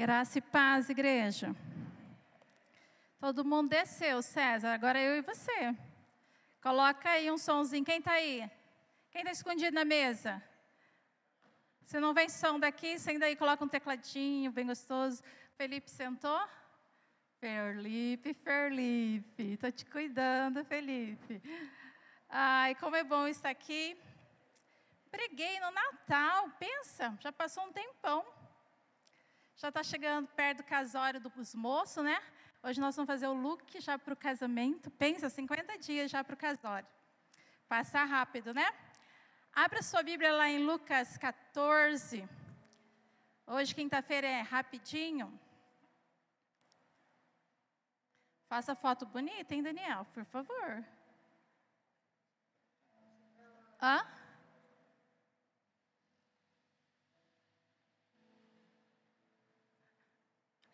Graça 0.00 0.38
e 0.38 0.40
paz, 0.40 0.88
igreja. 0.88 1.54
Todo 3.18 3.44
mundo 3.44 3.68
desceu, 3.68 4.22
César. 4.22 4.72
Agora 4.72 4.98
eu 4.98 5.18
e 5.18 5.20
você. 5.20 5.76
Coloca 6.62 7.10
aí 7.10 7.30
um 7.30 7.36
sonzinho. 7.36 7.84
Quem 7.84 7.98
está 7.98 8.12
aí? 8.12 8.50
Quem 9.10 9.20
está 9.20 9.30
escondido 9.30 9.74
na 9.74 9.84
mesa? 9.84 10.42
Se 11.84 12.00
não 12.00 12.14
vem 12.14 12.30
som 12.30 12.58
daqui, 12.58 12.98
senta 12.98 13.26
aí, 13.26 13.36
coloca 13.36 13.62
um 13.62 13.68
tecladinho 13.68 14.50
bem 14.50 14.66
gostoso. 14.68 15.22
Felipe 15.54 15.90
sentou? 15.90 16.40
Felipe, 17.38 18.32
Felipe. 18.32 19.52
Estou 19.52 19.70
te 19.70 19.84
cuidando, 19.84 20.64
Felipe. 20.64 21.42
Ai, 22.26 22.74
como 22.76 22.96
é 22.96 23.04
bom 23.04 23.28
estar 23.28 23.50
aqui. 23.50 24.00
Preguei 25.10 25.60
no 25.60 25.70
Natal, 25.70 26.48
pensa, 26.58 27.18
já 27.20 27.30
passou 27.30 27.64
um 27.66 27.72
tempão. 27.74 28.39
Já 29.60 29.68
está 29.68 29.82
chegando 29.82 30.26
perto 30.28 30.58
do 30.58 30.64
casório 30.64 31.20
dos 31.20 31.54
moços, 31.54 32.02
né? 32.02 32.18
Hoje 32.62 32.80
nós 32.80 32.96
vamos 32.96 33.06
fazer 33.06 33.26
o 33.26 33.34
look 33.34 33.78
já 33.78 33.98
para 33.98 34.14
o 34.14 34.16
casamento. 34.16 34.90
Pensa, 34.92 35.28
50 35.28 35.76
dias 35.76 36.10
já 36.10 36.24
para 36.24 36.32
o 36.32 36.36
casório. 36.38 36.88
Passa 37.68 38.02
rápido, 38.04 38.54
né? 38.54 38.72
Abra 39.52 39.82
sua 39.82 40.02
Bíblia 40.02 40.32
lá 40.32 40.48
em 40.48 40.64
Lucas 40.64 41.18
14. 41.18 42.26
Hoje, 43.46 43.74
quinta-feira, 43.74 44.26
é 44.26 44.40
rapidinho. 44.40 45.38
Faça 48.48 48.74
foto 48.74 49.04
bonita, 49.04 49.54
hein, 49.54 49.62
Daniel? 49.62 50.06
Por 50.14 50.24
favor. 50.24 50.82
Hã? 53.82 54.19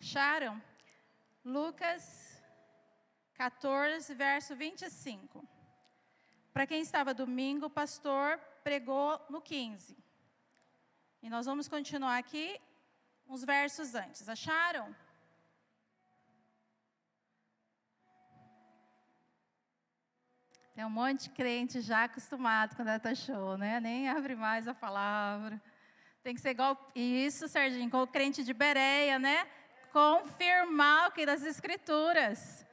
Acharam? 0.06 0.62
Lucas 1.44 2.40
14, 3.34 4.14
verso 4.14 4.54
25. 4.54 5.44
Para 6.52 6.64
quem 6.64 6.80
estava 6.80 7.12
domingo, 7.12 7.66
o 7.66 7.70
pastor 7.70 8.38
pregou 8.62 9.20
no 9.28 9.40
15. 9.40 9.96
E 11.24 11.28
nós 11.28 11.44
vamos 11.44 11.66
continuar 11.66 12.18
aqui 12.18 12.60
uns 13.26 13.42
versos 13.42 13.96
antes. 13.96 14.28
Acharam? 14.28 14.94
Tem 20.72 20.84
um 20.84 20.90
monte 20.90 21.24
de 21.24 21.30
crente 21.30 21.80
já 21.80 22.04
acostumado 22.04 22.76
com 22.76 22.84
data 22.84 23.12
show, 23.12 23.58
né? 23.58 23.80
Nem 23.80 24.08
abre 24.08 24.36
mais 24.36 24.68
a 24.68 24.74
palavra. 24.74 25.60
Tem 26.22 26.32
que 26.32 26.40
ser 26.40 26.50
igual 26.50 26.92
isso, 26.94 27.48
Serginho, 27.48 27.90
com 27.90 28.02
o 28.02 28.06
crente 28.06 28.44
de 28.44 28.54
Bereia, 28.54 29.18
né? 29.18 29.48
Confirmar 29.92 31.08
o 31.08 31.12
que 31.12 31.26
das 31.26 31.42
Escrituras. 31.42 32.64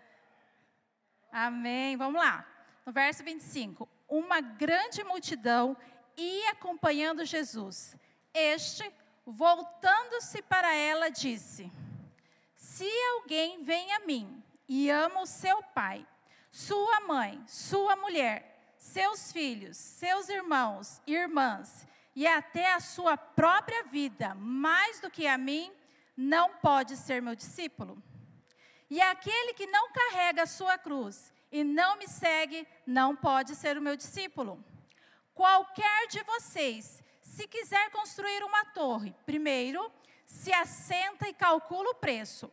Amém. 1.31 1.97
Vamos 1.97 2.21
lá. 2.21 2.45
No 2.85 2.91
verso 2.91 3.23
25. 3.23 3.87
Uma 4.07 4.41
grande 4.41 5.03
multidão 5.03 5.75
ia 6.15 6.51
acompanhando 6.51 7.25
Jesus. 7.25 7.95
Este, 8.33 8.91
voltando-se 9.25 10.41
para 10.41 10.73
ela, 10.75 11.09
disse: 11.09 11.71
Se 12.55 12.89
alguém 13.15 13.63
vem 13.63 13.93
a 13.93 13.99
mim 14.01 14.43
e 14.67 14.89
ama 14.89 15.21
o 15.21 15.25
seu 15.25 15.61
pai, 15.63 16.05
sua 16.51 17.01
mãe, 17.01 17.43
sua 17.47 17.95
mulher, 17.95 18.75
seus 18.77 19.31
filhos, 19.31 19.77
seus 19.77 20.29
irmãos, 20.29 21.01
irmãs, 21.07 21.87
e 22.15 22.27
até 22.27 22.73
a 22.73 22.79
sua 22.79 23.17
própria 23.17 23.83
vida, 23.85 24.35
mais 24.35 24.99
do 24.99 25.09
que 25.09 25.25
a 25.25 25.37
mim, 25.37 25.71
não 26.15 26.55
pode 26.55 26.95
ser 26.97 27.21
meu 27.21 27.35
discípulo. 27.35 28.01
E 28.89 29.01
aquele 29.01 29.53
que 29.53 29.67
não 29.67 29.91
carrega 29.91 30.43
a 30.43 30.47
sua 30.47 30.77
cruz 30.77 31.31
e 31.51 31.63
não 31.63 31.97
me 31.97 32.07
segue, 32.07 32.67
não 32.85 33.15
pode 33.15 33.55
ser 33.55 33.77
o 33.77 33.81
meu 33.81 33.95
discípulo. 33.95 34.63
Qualquer 35.33 36.07
de 36.07 36.21
vocês, 36.23 37.01
se 37.21 37.47
quiser 37.47 37.89
construir 37.91 38.43
uma 38.43 38.65
torre, 38.65 39.15
primeiro 39.25 39.91
se 40.25 40.53
assenta 40.53 41.27
e 41.27 41.33
calcula 41.33 41.91
o 41.91 41.95
preço, 41.95 42.51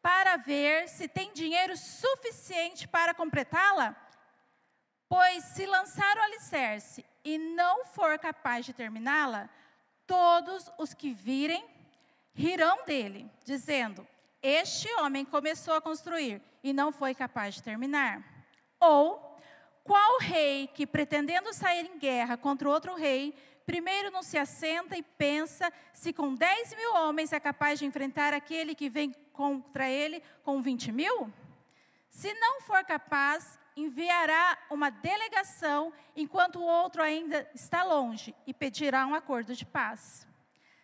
para 0.00 0.36
ver 0.36 0.88
se 0.88 1.06
tem 1.06 1.32
dinheiro 1.32 1.76
suficiente 1.76 2.88
para 2.88 3.14
completá-la. 3.14 3.96
Pois 5.08 5.44
se 5.44 5.64
lançar 5.64 6.16
o 6.16 6.22
alicerce 6.22 7.04
e 7.24 7.38
não 7.38 7.84
for 7.84 8.18
capaz 8.18 8.66
de 8.66 8.72
terminá-la, 8.72 9.48
todos 10.06 10.70
os 10.78 10.92
que 10.92 11.12
virem 11.12 11.64
rirão 12.34 12.84
dele, 12.84 13.30
dizendo: 13.44 14.06
Este 14.42 14.92
homem 14.94 15.24
começou 15.24 15.74
a 15.74 15.80
construir 15.80 16.40
e 16.62 16.72
não 16.72 16.92
foi 16.92 17.14
capaz 17.14 17.54
de 17.54 17.62
terminar. 17.62 18.22
Ou, 18.80 19.38
qual 19.84 20.18
rei 20.20 20.68
que, 20.74 20.86
pretendendo 20.86 21.52
sair 21.52 21.86
em 21.86 21.98
guerra 21.98 22.36
contra 22.36 22.68
outro 22.68 22.94
rei, 22.94 23.34
primeiro 23.66 24.10
não 24.10 24.22
se 24.22 24.38
assenta 24.38 24.96
e 24.96 25.02
pensa 25.02 25.72
se 25.92 26.12
com 26.12 26.34
10 26.34 26.74
mil 26.76 26.94
homens 26.94 27.32
é 27.32 27.40
capaz 27.40 27.78
de 27.78 27.84
enfrentar 27.84 28.32
aquele 28.32 28.74
que 28.74 28.88
vem 28.88 29.12
contra 29.32 29.88
ele 29.88 30.22
com 30.42 30.60
20 30.60 30.92
mil? 30.92 31.32
Se 32.08 32.32
não 32.34 32.60
for 32.60 32.84
capaz, 32.84 33.58
enviará 33.76 34.58
uma 34.70 34.90
delegação 34.90 35.92
enquanto 36.14 36.56
o 36.56 36.64
outro 36.64 37.02
ainda 37.02 37.48
está 37.54 37.82
longe 37.82 38.34
e 38.46 38.52
pedirá 38.52 39.06
um 39.06 39.14
acordo 39.14 39.54
de 39.54 39.64
paz. 39.64 40.26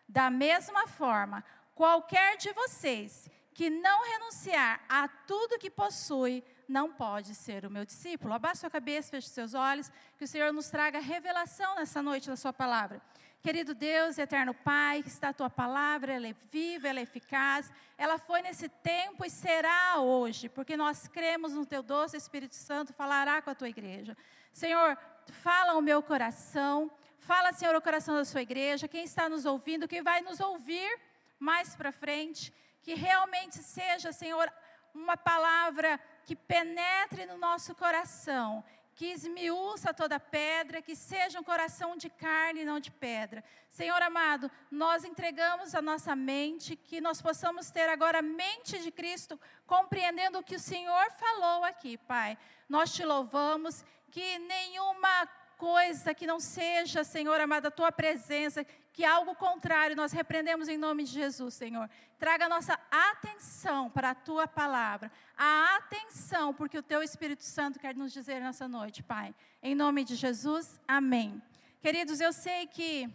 Da 0.08 0.30
mesma 0.30 0.86
forma, 0.86 1.44
qualquer 1.74 2.36
de 2.36 2.52
vocês 2.52 3.28
que 3.52 3.68
não 3.68 4.04
renunciar 4.08 4.80
a 4.88 5.08
tudo 5.08 5.58
que 5.58 5.68
possui, 5.68 6.44
não 6.68 6.92
pode 6.92 7.34
ser 7.34 7.64
o 7.64 7.70
meu 7.70 7.84
discípulo. 7.84 8.32
Abaixe 8.32 8.60
sua 8.60 8.70
cabeça, 8.70 9.10
feche 9.10 9.28
seus 9.28 9.52
olhos, 9.52 9.90
que 10.16 10.24
o 10.24 10.28
Senhor 10.28 10.52
nos 10.52 10.68
traga 10.70 11.00
revelação 11.00 11.74
nessa 11.74 12.00
noite 12.02 12.28
da 12.28 12.36
sua 12.36 12.52
palavra. 12.52 13.02
Querido 13.42 13.74
Deus 13.74 14.18
eterno 14.18 14.52
Pai, 14.52 15.02
que 15.02 15.08
está 15.08 15.30
a 15.30 15.32
tua 15.32 15.48
palavra, 15.48 16.12
ela 16.12 16.26
é 16.26 16.34
viva, 16.50 16.88
ela 16.88 16.98
é 16.98 17.02
eficaz, 17.02 17.72
ela 17.96 18.18
foi 18.18 18.42
nesse 18.42 18.68
tempo 18.68 19.24
e 19.24 19.30
será 19.30 20.00
hoje, 20.00 20.48
porque 20.48 20.76
nós 20.76 21.08
cremos 21.08 21.54
no 21.54 21.64
teu 21.64 21.82
doce 21.82 22.16
Espírito 22.16 22.54
Santo, 22.54 22.92
falará 22.92 23.40
com 23.40 23.50
a 23.50 23.54
tua 23.54 23.68
igreja. 23.68 24.16
Senhor, 24.52 24.98
fala 25.30 25.74
o 25.74 25.80
meu 25.80 26.02
coração, 26.02 26.90
Fala, 27.18 27.52
Senhor, 27.52 27.74
o 27.74 27.82
coração 27.82 28.14
da 28.14 28.24
sua 28.24 28.42
igreja, 28.42 28.88
quem 28.88 29.04
está 29.04 29.28
nos 29.28 29.44
ouvindo, 29.44 29.88
quem 29.88 30.02
vai 30.02 30.20
nos 30.20 30.40
ouvir 30.40 30.98
mais 31.38 31.74
para 31.74 31.92
frente, 31.92 32.52
que 32.82 32.94
realmente 32.94 33.58
seja, 33.58 34.12
Senhor, 34.12 34.50
uma 34.94 35.16
palavra 35.16 36.00
que 36.24 36.34
penetre 36.34 37.26
no 37.26 37.36
nosso 37.36 37.74
coração, 37.74 38.64
que 38.94 39.06
esmiuça 39.06 39.94
toda 39.94 40.18
pedra, 40.18 40.82
que 40.82 40.96
seja 40.96 41.38
um 41.38 41.44
coração 41.44 41.96
de 41.96 42.10
carne 42.10 42.62
e 42.62 42.64
não 42.64 42.80
de 42.80 42.90
pedra. 42.90 43.44
Senhor 43.68 44.02
amado, 44.02 44.50
nós 44.70 45.04
entregamos 45.04 45.74
a 45.74 45.80
nossa 45.80 46.16
mente, 46.16 46.74
que 46.74 47.00
nós 47.00 47.22
possamos 47.22 47.70
ter 47.70 47.88
agora 47.88 48.18
a 48.18 48.22
mente 48.22 48.78
de 48.80 48.90
Cristo, 48.90 49.38
compreendendo 49.66 50.38
o 50.38 50.42
que 50.42 50.56
o 50.56 50.60
Senhor 50.60 51.10
falou 51.12 51.62
aqui, 51.62 51.96
Pai. 51.96 52.36
Nós 52.68 52.92
te 52.92 53.04
louvamos, 53.04 53.84
que 54.10 54.38
nenhuma 54.40 55.28
coisa 55.58 56.14
que 56.14 56.26
não 56.26 56.38
seja, 56.38 57.02
Senhor 57.02 57.38
amado, 57.40 57.66
a 57.66 57.70
tua 57.70 57.90
presença, 57.90 58.64
que 58.92 59.04
algo 59.04 59.34
contrário 59.34 59.96
nós 59.96 60.12
repreendemos 60.12 60.68
em 60.68 60.78
nome 60.78 61.02
de 61.02 61.10
Jesus, 61.10 61.54
Senhor. 61.54 61.90
Traga 62.18 62.46
a 62.46 62.48
nossa 62.48 62.78
atenção 62.90 63.90
para 63.90 64.10
a 64.10 64.14
tua 64.14 64.46
palavra, 64.46 65.10
a 65.36 65.76
atenção, 65.76 66.54
porque 66.54 66.78
o 66.78 66.82
teu 66.82 67.02
Espírito 67.02 67.42
Santo 67.42 67.78
quer 67.78 67.94
nos 67.94 68.12
dizer 68.12 68.40
nessa 68.40 68.68
noite, 68.68 69.02
Pai. 69.02 69.34
Em 69.60 69.74
nome 69.74 70.04
de 70.04 70.14
Jesus, 70.14 70.80
amém. 70.86 71.42
Queridos, 71.82 72.20
eu 72.20 72.32
sei 72.32 72.66
que 72.66 73.08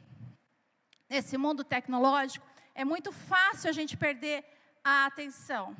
nesse 1.09 1.37
mundo 1.37 1.63
tecnológico 1.63 2.45
é 2.75 2.83
muito 2.83 3.11
fácil 3.11 3.69
a 3.69 3.73
gente 3.73 3.95
perder 3.95 4.43
a 4.83 5.05
atenção. 5.05 5.75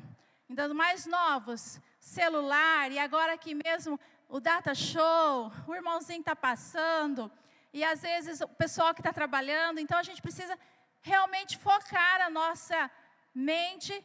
Ainda 0.48 0.72
mais 0.72 1.06
novos, 1.06 1.80
celular, 2.00 2.90
e 2.90 2.98
agora 2.98 3.34
aqui 3.34 3.54
mesmo 3.54 3.98
o 4.28 4.40
data 4.40 4.74
show, 4.74 5.52
o 5.66 5.74
irmãozinho 5.74 6.20
está 6.20 6.34
passando, 6.34 7.30
e 7.72 7.82
às 7.84 8.02
vezes 8.02 8.40
o 8.40 8.48
pessoal 8.48 8.94
que 8.94 9.00
está 9.00 9.12
trabalhando, 9.12 9.78
então 9.78 9.98
a 9.98 10.02
gente 10.02 10.22
precisa 10.22 10.58
realmente 11.00 11.58
focar 11.58 12.20
a 12.20 12.30
nossa 12.30 12.90
mente. 13.34 14.04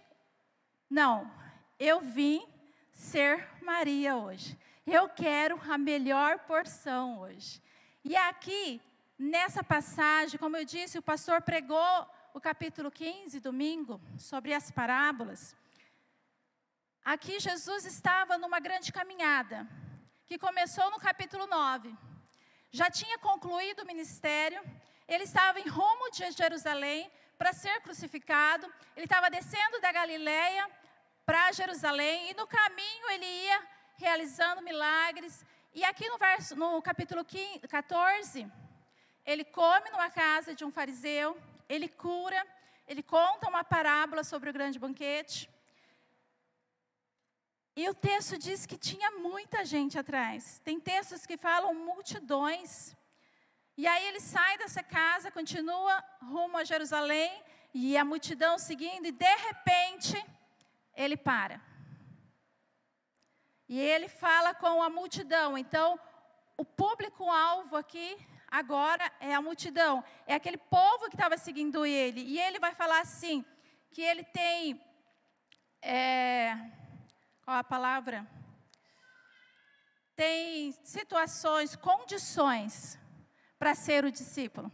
Não, 0.90 1.32
eu 1.80 2.02
vim 2.02 2.48
ser 2.92 3.48
Maria 3.62 4.16
hoje. 4.16 4.58
Eu 4.86 5.08
quero 5.08 5.60
a 5.72 5.78
melhor 5.78 6.40
porção 6.40 7.20
hoje. 7.20 7.62
E 8.04 8.16
aqui, 8.16 8.82
nessa 9.18 9.64
passagem, 9.64 10.40
como 10.40 10.58
eu 10.58 10.66
disse, 10.66 10.98
o 10.98 11.02
pastor 11.02 11.42
pregou 11.42 12.08
o 12.34 12.42
capítulo 12.42 12.90
15, 12.92 13.40
domingo, 13.40 14.02
sobre 14.18 14.54
as 14.54 14.72
parábolas. 14.72 15.56
Aqui 17.06 17.40
Jesus 17.40 17.86
estava 17.86 18.38
numa 18.38 18.60
grande 18.60 18.92
caminhada 18.92 19.68
que 20.30 20.38
começou 20.38 20.92
no 20.92 21.00
capítulo 21.00 21.48
9. 21.48 21.92
Já 22.70 22.88
tinha 22.92 23.18
concluído 23.18 23.80
o 23.82 23.88
ministério, 23.88 24.62
ele 25.08 25.24
estava 25.24 25.60
em 25.60 25.68
rumo 25.68 26.12
de 26.12 26.30
Jerusalém 26.30 27.10
para 27.36 27.52
ser 27.52 27.82
crucificado. 27.82 28.72
Ele 28.96 29.08
estava 29.08 29.28
descendo 29.32 29.82
da 29.82 29.92
Galileia 29.92 30.70
para 31.26 31.52
Jerusalém 31.52 32.30
e 32.30 32.36
no 32.36 32.46
caminho 32.46 33.10
ele 33.10 33.26
ia 33.26 33.60
realizando 33.98 34.62
milagres. 34.62 35.44
E 35.74 35.84
aqui 35.84 36.08
no, 36.08 36.20
verso, 36.20 36.56
no 36.56 36.80
capítulo 36.80 37.26
15, 37.26 37.68
14, 37.68 38.48
ele 39.26 39.44
come 39.44 39.90
numa 39.90 40.12
casa 40.12 40.54
de 40.54 40.64
um 40.64 40.70
fariseu, 40.70 41.36
ele 41.68 41.88
cura, 41.88 42.46
ele 42.88 43.02
conta 43.02 43.50
uma 43.50 43.64
parábola 43.64 44.24
sobre 44.24 44.52
o 44.52 44.54
grande 44.54 44.78
banquete. 44.78 45.50
E 47.80 47.88
o 47.88 47.94
texto 47.94 48.38
diz 48.38 48.66
que 48.66 48.78
tinha 48.78 49.10
muita 49.12 49.64
gente 49.64 49.98
atrás. 49.98 50.60
Tem 50.66 50.78
textos 50.82 51.26
que 51.26 51.38
falam 51.38 51.74
multidões. 51.74 52.94
E 53.78 53.88
aí 53.88 54.06
ele 54.10 54.20
sai 54.20 54.58
dessa 54.58 54.84
casa, 54.84 55.32
continua 55.32 56.04
rumo 56.22 56.58
a 56.58 56.66
Jerusalém, 56.66 57.32
e 57.74 57.96
a 57.96 58.04
multidão 58.04 58.60
seguindo, 58.60 59.06
e 59.06 59.14
de 59.14 59.34
repente 59.48 60.18
ele 60.94 61.16
para. 61.16 61.62
E 63.70 63.80
ele 63.80 64.10
fala 64.10 64.54
com 64.54 64.84
a 64.84 64.90
multidão. 64.90 65.58
Então, 65.58 65.98
o 66.58 66.66
público-alvo 66.66 67.78
aqui 67.78 68.18
agora 68.52 69.10
é 69.22 69.34
a 69.34 69.42
multidão, 69.42 70.04
é 70.28 70.36
aquele 70.36 70.58
povo 70.58 71.08
que 71.08 71.16
estava 71.16 71.38
seguindo 71.38 71.86
ele. 71.86 72.20
E 72.24 72.42
ele 72.42 72.60
vai 72.60 72.76
falar 72.76 73.00
assim: 73.00 73.46
que 73.90 74.02
ele 74.02 74.26
tem. 74.26 74.82
É, 75.82 76.78
qual 77.50 77.58
a 77.58 77.64
palavra? 77.64 78.28
Tem 80.16 80.72
situações, 80.84 81.76
condições 81.76 82.96
para 83.58 83.74
ser 83.74 84.06
o 84.06 84.12
discípulo. 84.12 84.72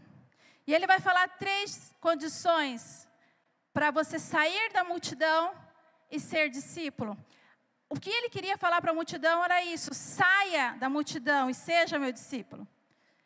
E 0.68 0.74
ele 0.74 0.86
vai 0.86 1.00
falar 1.00 1.25
três 1.38 1.95
condições 2.01 3.07
para 3.72 3.92
você 3.92 4.19
sair 4.19 4.74
da 4.74 4.83
multidão 4.83 5.56
e 6.12 6.19
ser 6.19 6.50
discípulo. 6.50 7.18
O 7.89 7.98
que 7.98 8.10
ele 8.10 8.30
queria 8.30 8.57
falar 8.57 8.81
para 8.81 8.92
a 8.92 9.00
multidão 9.01 9.42
era 9.42 9.63
isso: 9.63 9.94
saia 9.94 10.74
da 10.74 10.89
multidão 10.89 11.50
e 11.50 11.54
seja 11.54 11.98
meu 11.98 12.12
discípulo. 12.12 12.68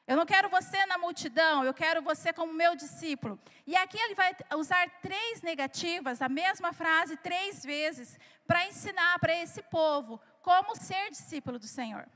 Eu 0.10 0.18
não 0.18 0.26
quero 0.26 0.50
você 0.50 0.88
na 0.88 0.98
multidão, 0.98 1.64
eu 1.64 1.72
quero 1.72 2.02
você 2.02 2.34
como 2.34 2.52
meu 2.52 2.76
discípulo. 2.76 3.40
E 3.68 3.76
aqui 3.76 3.96
ele 3.96 4.16
vai 4.16 4.36
usar 4.58 4.90
três 5.04 5.44
negativas, 5.44 6.20
a 6.20 6.28
mesma 6.28 6.74
frase 6.74 7.16
três 7.18 7.64
vezes, 7.64 8.18
para 8.48 8.66
ensinar 8.66 9.20
para 9.20 9.36
esse 9.36 9.62
povo 9.62 10.20
como 10.42 10.76
ser 10.76 11.12
discípulo 11.12 11.60
do 11.60 11.68
Senhor. 11.68 12.08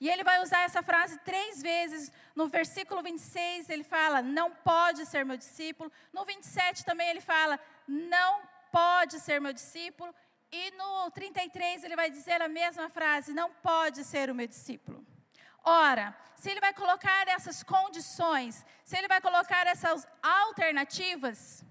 E 0.00 0.08
ele 0.08 0.24
vai 0.24 0.42
usar 0.42 0.62
essa 0.62 0.82
frase 0.82 1.18
três 1.18 1.60
vezes. 1.60 2.10
No 2.34 2.48
versículo 2.48 3.02
26, 3.02 3.68
ele 3.68 3.84
fala: 3.84 4.22
Não 4.22 4.50
pode 4.50 5.04
ser 5.04 5.22
meu 5.26 5.36
discípulo. 5.36 5.92
No 6.14 6.24
27 6.24 6.82
também 6.82 7.10
ele 7.10 7.20
fala: 7.20 7.60
Não 7.86 8.40
pode 8.72 9.20
ser 9.20 9.38
meu 9.38 9.52
discípulo. 9.52 10.14
E 10.50 10.70
no 10.70 11.10
33 11.10 11.84
ele 11.84 11.94
vai 11.94 12.10
dizer 12.10 12.40
a 12.40 12.48
mesma 12.48 12.88
frase: 12.88 13.34
Não 13.34 13.50
pode 13.52 14.02
ser 14.02 14.30
o 14.30 14.34
meu 14.34 14.46
discípulo. 14.46 15.06
Ora, 15.64 16.16
se 16.36 16.50
ele 16.50 16.60
vai 16.60 16.74
colocar 16.74 17.26
essas 17.28 17.62
condições, 17.62 18.64
se 18.84 18.96
ele 18.98 19.08
vai 19.08 19.20
colocar 19.20 19.66
essas 19.66 20.06
alternativas, 20.22 21.64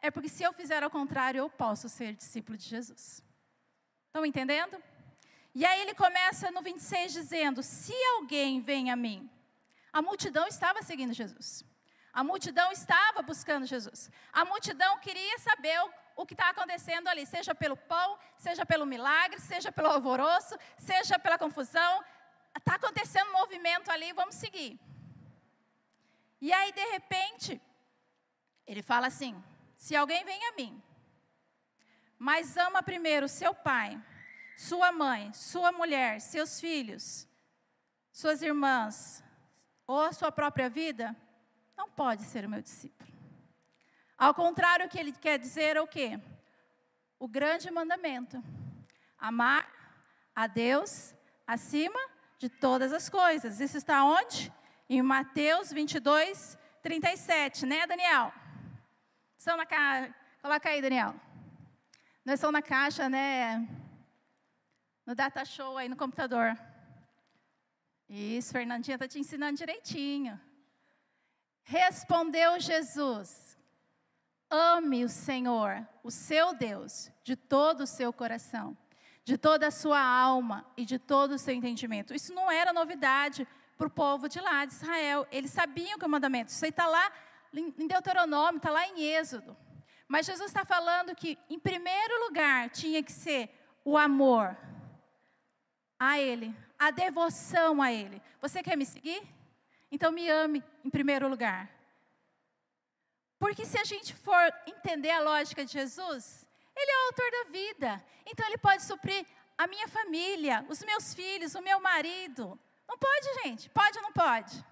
é 0.00 0.10
porque 0.10 0.28
se 0.28 0.42
eu 0.42 0.52
fizer 0.52 0.82
ao 0.82 0.90
contrário, 0.90 1.38
eu 1.38 1.50
posso 1.50 1.88
ser 1.88 2.14
discípulo 2.14 2.56
de 2.56 2.64
Jesus. 2.64 3.22
Estão 4.06 4.24
entendendo? 4.24 4.80
E 5.54 5.66
aí 5.66 5.80
ele 5.82 5.94
começa 5.94 6.50
no 6.50 6.62
26 6.62 7.12
dizendo: 7.12 7.62
Se 7.62 7.92
alguém 8.16 8.60
vem 8.60 8.90
a 8.90 8.96
mim, 8.96 9.28
a 9.92 10.00
multidão 10.00 10.46
estava 10.46 10.82
seguindo 10.82 11.12
Jesus. 11.12 11.64
A 12.12 12.24
multidão 12.24 12.72
estava 12.72 13.22
buscando 13.22 13.66
Jesus. 13.66 14.10
A 14.32 14.44
multidão 14.44 14.98
queria 14.98 15.38
saber 15.38 15.78
o, 16.16 16.26
que 16.26 16.34
está 16.34 16.50
acontecendo 16.50 17.08
ali, 17.08 17.24
seja 17.24 17.54
pelo 17.54 17.76
pão, 17.76 18.18
seja 18.36 18.66
pelo 18.66 18.84
milagre, 18.84 19.40
seja 19.40 19.70
pelo 19.72 19.88
alvoroço, 19.88 20.56
seja 20.76 21.18
pela 21.18 21.38
confusão, 21.38 22.04
está 22.58 22.74
acontecendo 22.74 23.28
um 23.28 23.38
movimento 23.40 23.90
ali, 23.90 24.12
vamos 24.12 24.34
seguir. 24.34 24.78
E 26.40 26.52
aí, 26.52 26.72
de 26.72 26.84
repente, 26.90 27.60
ele 28.66 28.82
fala 28.82 29.06
assim: 29.06 29.42
se 29.76 29.94
alguém 29.94 30.24
vem 30.24 30.44
a 30.48 30.52
mim, 30.52 30.82
mas 32.18 32.56
ama 32.56 32.82
primeiro 32.82 33.28
seu 33.28 33.54
pai, 33.54 34.00
sua 34.56 34.92
mãe, 34.92 35.32
sua 35.32 35.72
mulher, 35.72 36.20
seus 36.20 36.60
filhos, 36.60 37.26
suas 38.12 38.42
irmãs, 38.42 39.24
ou 39.86 40.00
a 40.00 40.12
sua 40.12 40.30
própria 40.30 40.68
vida, 40.68 41.16
não 41.76 41.90
pode 41.90 42.24
ser 42.24 42.44
o 42.44 42.48
meu 42.48 42.62
discípulo. 42.62 43.10
Ao 44.16 44.34
contrário, 44.34 44.86
o 44.86 44.88
que 44.88 44.98
ele 44.98 45.12
quer 45.12 45.38
dizer 45.38 45.76
é 45.76 45.80
o 45.80 45.86
quê? 45.86 46.20
O 47.18 47.26
grande 47.26 47.70
mandamento: 47.70 48.42
amar 49.18 49.66
a 50.34 50.46
Deus 50.46 51.14
acima 51.46 52.09
de 52.40 52.48
todas 52.48 52.90
as 52.90 53.10
coisas. 53.10 53.60
Isso 53.60 53.76
está 53.76 54.02
onde? 54.02 54.50
Em 54.88 55.02
Mateus 55.02 55.70
22, 55.70 56.58
37, 56.82 57.66
né, 57.66 57.86
Daniel? 57.86 58.32
São 59.36 59.58
na 59.58 59.66
caixa. 59.66 60.14
Coloca 60.40 60.70
aí, 60.70 60.80
Daniel. 60.80 61.14
Nós 62.24 62.36
estamos 62.36 62.54
na 62.54 62.62
caixa, 62.62 63.10
né? 63.10 63.68
No 65.04 65.14
data 65.14 65.44
show 65.44 65.76
aí 65.76 65.86
no 65.86 65.96
computador. 65.96 66.58
Isso, 68.08 68.52
Fernandinha 68.52 68.94
está 68.94 69.06
te 69.06 69.18
ensinando 69.18 69.58
direitinho. 69.58 70.40
Respondeu 71.62 72.58
Jesus: 72.58 73.58
Ame 74.48 75.04
o 75.04 75.10
Senhor, 75.10 75.86
o 76.02 76.10
seu 76.10 76.54
Deus, 76.54 77.12
de 77.22 77.36
todo 77.36 77.82
o 77.82 77.86
seu 77.86 78.14
coração 78.14 78.74
de 79.24 79.36
toda 79.36 79.68
a 79.68 79.70
sua 79.70 80.00
alma 80.00 80.66
e 80.76 80.84
de 80.84 80.98
todo 80.98 81.32
o 81.32 81.38
seu 81.38 81.54
entendimento. 81.54 82.14
Isso 82.14 82.34
não 82.34 82.50
era 82.50 82.72
novidade 82.72 83.46
para 83.76 83.86
o 83.86 83.90
povo 83.90 84.28
de 84.28 84.40
lá, 84.40 84.64
de 84.64 84.72
Israel. 84.72 85.26
Eles 85.30 85.50
sabiam 85.50 85.98
que 85.98 86.04
o 86.04 86.08
mandamento, 86.08 86.50
isso 86.50 86.64
aí 86.64 86.70
está 86.70 86.86
lá 86.86 87.12
em 87.52 87.86
Deuteronômio, 87.86 88.58
está 88.58 88.70
lá 88.70 88.86
em 88.86 89.02
Êxodo. 89.02 89.56
Mas 90.06 90.26
Jesus 90.26 90.50
está 90.50 90.64
falando 90.64 91.14
que, 91.14 91.38
em 91.48 91.58
primeiro 91.58 92.26
lugar, 92.26 92.68
tinha 92.70 93.02
que 93.02 93.12
ser 93.12 93.48
o 93.84 93.96
amor 93.96 94.56
a 95.98 96.18
Ele, 96.18 96.54
a 96.78 96.90
devoção 96.90 97.80
a 97.80 97.92
Ele. 97.92 98.20
Você 98.40 98.62
quer 98.62 98.76
me 98.76 98.84
seguir? 98.84 99.22
Então 99.90 100.10
me 100.10 100.28
ame 100.28 100.64
em 100.84 100.90
primeiro 100.90 101.28
lugar. 101.28 101.70
Porque 103.38 103.64
se 103.64 103.78
a 103.78 103.84
gente 103.84 104.14
for 104.14 104.52
entender 104.66 105.10
a 105.10 105.20
lógica 105.20 105.64
de 105.64 105.72
Jesus, 105.72 106.46
ele 106.80 106.90
é 106.90 106.96
o 106.96 107.06
autor 107.06 107.30
da 107.30 107.50
vida. 107.50 108.04
Então 108.26 108.46
ele 108.46 108.58
pode 108.58 108.82
suprir 108.82 109.26
a 109.56 109.66
minha 109.66 109.88
família, 109.88 110.64
os 110.68 110.82
meus 110.82 111.12
filhos, 111.12 111.54
o 111.54 111.60
meu 111.60 111.78
marido. 111.80 112.58
Não 112.88 112.96
pode, 112.96 113.26
gente? 113.42 113.68
Pode 113.70 113.98
ou 113.98 114.02
não 114.02 114.12
pode? 114.12 114.64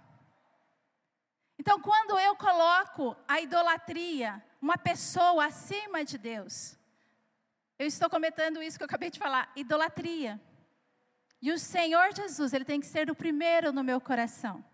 Então, 1.59 1.81
quando 1.81 2.19
eu 2.19 2.35
coloco 2.37 3.17
a 3.27 3.41
idolatria, 3.41 4.43
uma 4.63 4.79
pessoa 4.79 5.47
acima 5.47 6.05
de 6.05 6.17
Deus, 6.17 6.79
eu 7.79 7.87
estou 7.87 8.09
cometendo 8.09 8.63
isso 8.63 8.79
que 8.79 8.85
eu 8.85 8.87
acabei 8.87 9.11
de 9.11 9.19
falar, 9.19 9.53
idolatria. 9.55 10.41
E 11.43 11.53
o 11.53 11.59
Senhor 11.59 12.15
Jesus, 12.15 12.53
ele 12.53 12.65
tem 12.65 12.81
que 12.81 12.87
ser 12.87 13.11
o 13.11 13.15
primeiro 13.15 13.73
no 13.73 13.85
meu 13.85 14.01
coração. 14.01 14.65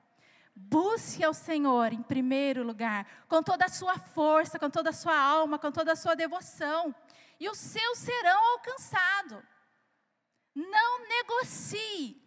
Busque 0.54 1.24
ao 1.24 1.34
Senhor 1.34 1.92
em 1.92 2.02
primeiro 2.02 2.62
lugar, 2.62 3.06
com 3.28 3.42
toda 3.42 3.64
a 3.64 3.68
sua 3.68 3.98
força, 3.98 4.58
com 4.58 4.70
toda 4.70 4.90
a 4.90 4.92
sua 4.92 5.18
alma, 5.18 5.58
com 5.58 5.72
toda 5.72 5.92
a 5.92 5.96
sua 5.96 6.14
devoção 6.14 6.94
e 7.38 7.48
os 7.48 7.58
seus 7.58 7.98
serão 7.98 8.52
alcançados. 8.52 9.42
Não 10.54 11.08
negocie, 11.08 12.22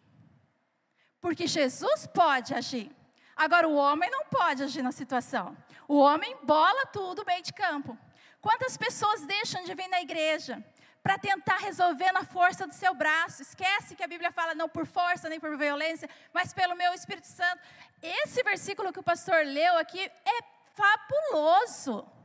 porque 1.22 1.48
Jesus 1.48 2.08
pode 2.08 2.54
agir. 2.54 2.92
Agora, 3.36 3.68
o 3.68 3.76
homem 3.76 4.10
não 4.10 4.26
pode 4.26 4.64
agir 4.64 4.82
na 4.82 4.92
situação. 4.92 5.56
O 5.88 5.98
homem 6.00 6.36
bola 6.44 6.86
tudo 6.88 7.24
meio 7.26 7.44
de 7.44 7.54
campo. 7.54 7.98
Quantas 8.42 8.76
pessoas 8.76 9.26
deixam 9.26 9.64
de 9.64 9.74
vir 9.74 9.88
na 9.88 10.02
igreja 10.02 10.64
para 11.02 11.18
tentar 11.18 11.58
resolver 11.58 12.12
na 12.12 12.26
força 12.26 12.68
do 12.68 12.74
seu 12.74 12.94
braço? 12.94 13.42
Esquece 13.42 13.96
que 13.96 14.04
a 14.04 14.08
Bíblia 14.08 14.32
fala 14.32 14.54
não 14.56 14.68
por 14.68 14.86
força 14.86 15.30
nem 15.30 15.40
por 15.40 15.56
violência, 15.58 16.10
mas 16.34 16.54
pelo 16.54 16.76
meu 16.76 16.94
Espírito 16.94 17.28
Santo. 17.28 17.62
Esse 18.02 18.44
versículo 18.44 18.92
que 18.92 19.00
o 19.00 19.04
pastor 19.04 19.46
leu 19.46 19.78
aqui 19.78 20.02
é 20.02 20.40
fabuloso 20.74 22.17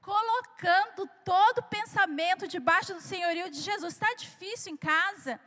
colocando 0.00 1.08
todo 1.24 1.62
pensamento 1.62 2.48
debaixo 2.48 2.94
do 2.94 3.00
senhorio 3.00 3.50
de 3.50 3.60
Jesus. 3.60 3.94
Está 3.94 4.12
difícil 4.14 4.72
em 4.72 4.76
casa? 4.76 5.40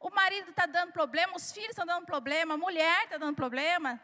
O 0.00 0.10
marido 0.10 0.50
está 0.50 0.66
dando 0.66 0.92
problema, 0.92 1.36
os 1.36 1.52
filhos 1.52 1.70
estão 1.70 1.86
dando 1.86 2.06
problema, 2.06 2.54
a 2.54 2.58
mulher 2.58 3.04
está 3.04 3.18
dando 3.18 3.36
problema. 3.36 4.00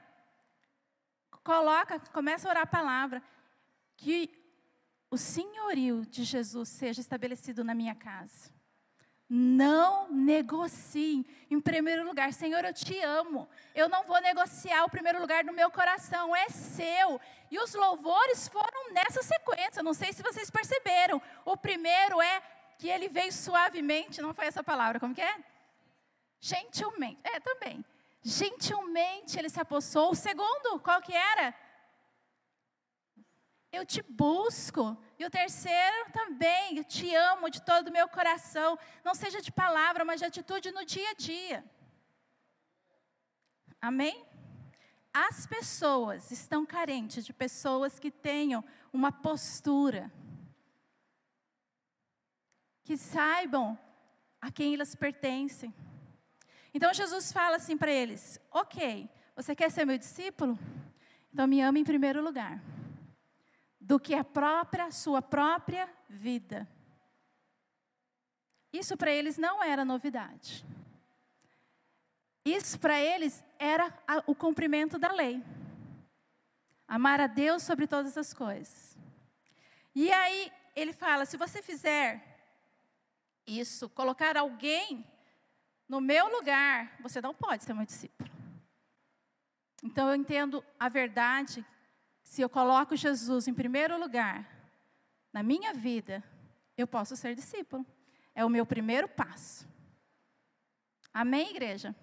Coloca, 1.42 1.98
começa 2.12 2.48
a 2.48 2.50
orar 2.50 2.62
a 2.64 2.66
palavra. 2.66 3.22
Que 3.96 4.44
o 5.10 5.16
senhorio 5.16 6.04
de 6.06 6.24
Jesus 6.24 6.68
seja 6.68 7.00
estabelecido 7.00 7.62
na 7.62 7.74
minha 7.74 7.94
casa, 7.94 8.50
Não 9.28 10.10
negociem. 10.10 11.24
Em 11.50 11.60
primeiro 11.60 12.04
lugar, 12.04 12.32
Senhor, 12.32 12.64
eu 12.64 12.72
te 12.72 12.98
amo. 13.00 13.48
Eu 13.74 13.88
não 13.88 14.04
vou 14.04 14.20
negociar 14.20 14.84
o 14.84 14.90
primeiro 14.90 15.20
lugar 15.20 15.44
no 15.44 15.52
meu 15.52 15.70
coração, 15.70 16.34
é 16.36 16.48
seu. 16.48 17.20
E 17.50 17.58
os 17.58 17.74
louvores 17.74 18.48
foram 18.48 18.92
nessa 18.92 19.22
sequência. 19.22 19.82
Não 19.82 19.94
sei 19.94 20.12
se 20.12 20.22
vocês 20.22 20.50
perceberam. 20.50 21.20
O 21.44 21.56
primeiro 21.56 22.20
é 22.20 22.42
que 22.78 22.88
ele 22.88 23.08
veio 23.08 23.32
suavemente, 23.32 24.20
não 24.20 24.34
foi 24.34 24.46
essa 24.46 24.62
palavra, 24.62 25.00
como 25.00 25.14
que 25.14 25.22
é? 25.22 25.36
Gentilmente. 26.40 27.20
É, 27.24 27.40
também. 27.40 27.84
Gentilmente 28.22 29.38
ele 29.38 29.48
se 29.48 29.60
apossou. 29.60 30.10
O 30.10 30.14
segundo, 30.14 30.78
qual 30.80 31.00
que 31.00 31.14
era? 31.14 31.54
Eu 33.72 33.86
te 33.86 34.02
busco. 34.02 34.96
E 35.18 35.24
o 35.24 35.30
terceiro 35.30 36.10
também, 36.12 36.78
eu 36.78 36.84
te 36.84 37.14
amo 37.14 37.48
de 37.48 37.62
todo 37.62 37.88
o 37.88 37.92
meu 37.92 38.08
coração. 38.08 38.78
Não 39.04 39.14
seja 39.14 39.40
de 39.40 39.52
palavra, 39.52 40.04
mas 40.04 40.20
de 40.20 40.26
atitude 40.26 40.72
no 40.72 40.84
dia 40.84 41.10
a 41.10 41.14
dia. 41.14 41.64
Amém? 43.80 44.26
As 45.12 45.46
pessoas 45.46 46.30
estão 46.32 46.66
carentes 46.66 47.24
de 47.24 47.32
pessoas 47.32 48.00
que 48.00 48.10
tenham 48.10 48.64
uma 48.92 49.12
postura, 49.12 50.10
que 52.82 52.96
saibam 52.96 53.78
a 54.40 54.50
quem 54.50 54.74
elas 54.74 54.96
pertencem. 54.96 55.72
Então 56.72 56.92
Jesus 56.92 57.30
fala 57.30 57.56
assim 57.56 57.76
para 57.76 57.92
eles: 57.92 58.40
Ok, 58.50 59.08
você 59.36 59.54
quer 59.54 59.70
ser 59.70 59.84
meu 59.84 59.96
discípulo? 59.96 60.58
Então 61.32 61.46
me 61.46 61.60
ame 61.60 61.80
em 61.80 61.84
primeiro 61.84 62.20
lugar 62.20 62.60
do 63.84 64.00
que 64.00 64.14
a 64.14 64.24
própria 64.24 64.90
sua 64.90 65.20
própria 65.20 65.86
vida. 66.08 66.66
Isso 68.72 68.96
para 68.96 69.12
eles 69.12 69.36
não 69.36 69.62
era 69.62 69.84
novidade. 69.84 70.64
Isso 72.44 72.80
para 72.80 72.98
eles 72.98 73.44
era 73.58 73.92
o 74.26 74.34
cumprimento 74.34 74.98
da 74.98 75.12
lei. 75.12 75.42
Amar 76.88 77.20
a 77.20 77.26
Deus 77.26 77.62
sobre 77.62 77.86
todas 77.86 78.16
as 78.16 78.32
coisas. 78.32 78.96
E 79.94 80.10
aí 80.10 80.50
ele 80.74 80.94
fala: 80.94 81.26
se 81.26 81.36
você 81.36 81.60
fizer 81.60 82.22
isso, 83.46 83.90
colocar 83.90 84.34
alguém 84.36 85.06
no 85.86 86.00
meu 86.00 86.26
lugar, 86.34 86.96
você 87.00 87.20
não 87.20 87.34
pode 87.34 87.64
ser 87.64 87.74
meu 87.74 87.84
discípulo. 87.84 88.30
Então 89.82 90.08
eu 90.08 90.14
entendo 90.14 90.64
a 90.80 90.88
verdade 90.88 91.64
se 92.24 92.40
eu 92.42 92.48
coloco 92.48 92.96
Jesus 92.96 93.46
em 93.46 93.54
primeiro 93.54 94.00
lugar 94.00 94.50
na 95.32 95.42
minha 95.42 95.72
vida, 95.74 96.24
eu 96.76 96.86
posso 96.86 97.14
ser 97.16 97.34
discípulo. 97.34 97.86
É 98.34 98.44
o 98.44 98.48
meu 98.48 98.66
primeiro 98.66 99.06
passo. 99.06 99.68
Amém, 101.12 101.50
igreja? 101.50 101.94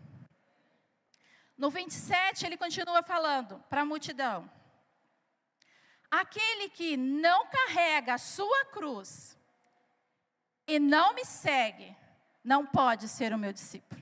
No 1.58 1.70
27, 1.70 2.46
ele 2.46 2.56
continua 2.56 3.04
falando 3.04 3.60
para 3.70 3.82
a 3.82 3.86
multidão: 3.86 4.50
Aquele 6.10 6.70
que 6.70 6.96
não 6.96 7.48
carrega 7.48 8.14
a 8.14 8.18
sua 8.18 8.66
cruz 8.66 9.38
e 10.66 10.80
não 10.80 11.14
me 11.14 11.26
segue, 11.26 11.96
não 12.44 12.66
pode 12.66 13.10
ser 13.10 13.34
o 13.34 13.38
meu 13.38 13.52
discípulo. 13.52 14.02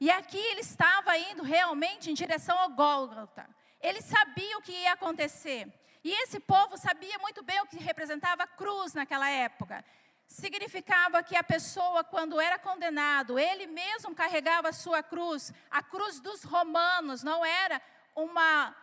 E 0.00 0.10
aqui 0.10 0.38
ele 0.38 0.60
estava 0.60 1.16
indo 1.18 1.42
realmente 1.42 2.10
em 2.10 2.14
direção 2.14 2.58
ao 2.58 2.70
Gólgota. 2.70 3.48
Ele 3.80 4.02
sabia 4.02 4.58
o 4.58 4.62
que 4.62 4.72
ia 4.72 4.92
acontecer. 4.92 5.72
E 6.02 6.10
esse 6.22 6.40
povo 6.40 6.76
sabia 6.76 7.18
muito 7.18 7.42
bem 7.42 7.60
o 7.60 7.66
que 7.66 7.78
representava 7.78 8.44
a 8.44 8.46
cruz 8.46 8.94
naquela 8.94 9.28
época. 9.28 9.84
Significava 10.26 11.22
que 11.22 11.36
a 11.36 11.42
pessoa, 11.42 12.04
quando 12.04 12.40
era 12.40 12.58
condenado, 12.58 13.38
ele 13.38 13.66
mesmo 13.66 14.14
carregava 14.14 14.68
a 14.68 14.72
sua 14.72 15.02
cruz. 15.02 15.52
A 15.70 15.82
cruz 15.82 16.20
dos 16.20 16.42
romanos 16.44 17.22
não 17.22 17.44
era 17.44 17.82
uma 18.14 18.74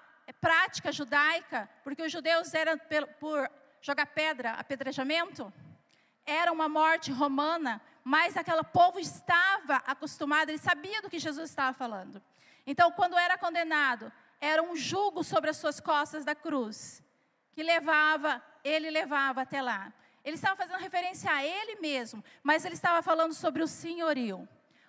prática 0.42 0.92
judaica, 0.92 1.70
porque 1.84 2.04
os 2.04 2.12
judeus 2.12 2.54
eram 2.54 2.80
por 3.20 3.50
jogar 3.82 4.08
pedra, 4.08 4.52
apedrejamento. 4.52 5.52
Era 6.26 6.52
uma 6.52 6.68
morte 6.68 7.12
romana, 7.12 7.82
mas 8.04 8.36
aquele 8.36 8.64
povo 8.64 9.00
estava 9.00 9.78
acostumado, 9.88 10.50
ele 10.50 10.58
sabia 10.58 11.02
do 11.02 11.10
que 11.10 11.18
Jesus 11.18 11.50
estava 11.50 11.74
falando. 11.74 12.22
Então, 12.66 12.92
quando 12.92 13.18
era 13.18 13.38
condenado, 13.38 14.12
era 14.40 14.62
um 14.62 14.76
jugo 14.76 15.24
sobre 15.24 15.50
as 15.50 15.58
suas 15.58 15.80
costas 15.80 16.24
da 16.24 16.36
cruz, 16.36 17.04
que 17.52 17.64
levava, 17.64 18.44
ele 18.64 18.90
levava 18.90 19.42
até 19.42 19.62
lá. 19.62 19.92
Ele 20.24 20.36
estava 20.36 20.56
fazendo 20.56 20.80
referência 20.80 21.32
a 21.32 21.44
ele 21.44 21.80
mesmo, 21.80 22.24
mas 22.44 22.66
ele 22.66 22.76
estava 22.76 23.02
falando 23.02 23.34
sobre 23.34 23.64
o 23.64 23.68
senhorio. 23.68 24.48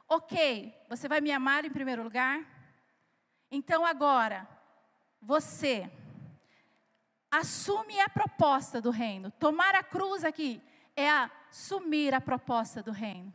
Ok, 0.09 0.75
você 0.89 1.07
vai 1.09 1.21
me 1.21 1.31
amar 1.31 1.65
em 1.65 1.71
primeiro 1.71 2.03
lugar? 2.03 2.45
Então 3.51 3.87
agora, 3.87 4.49
você 5.21 5.91
assume 7.31 8.01
a 8.01 8.09
proposta 8.09 8.81
do 8.81 8.91
reino. 8.91 9.31
Tomar 9.33 9.75
a 9.75 9.83
cruz 9.83 10.25
aqui 10.25 10.63
é 10.97 11.09
assumir 11.09 12.15
a 12.15 12.21
proposta 12.21 12.83
do 12.83 12.91
reino. 12.91 13.33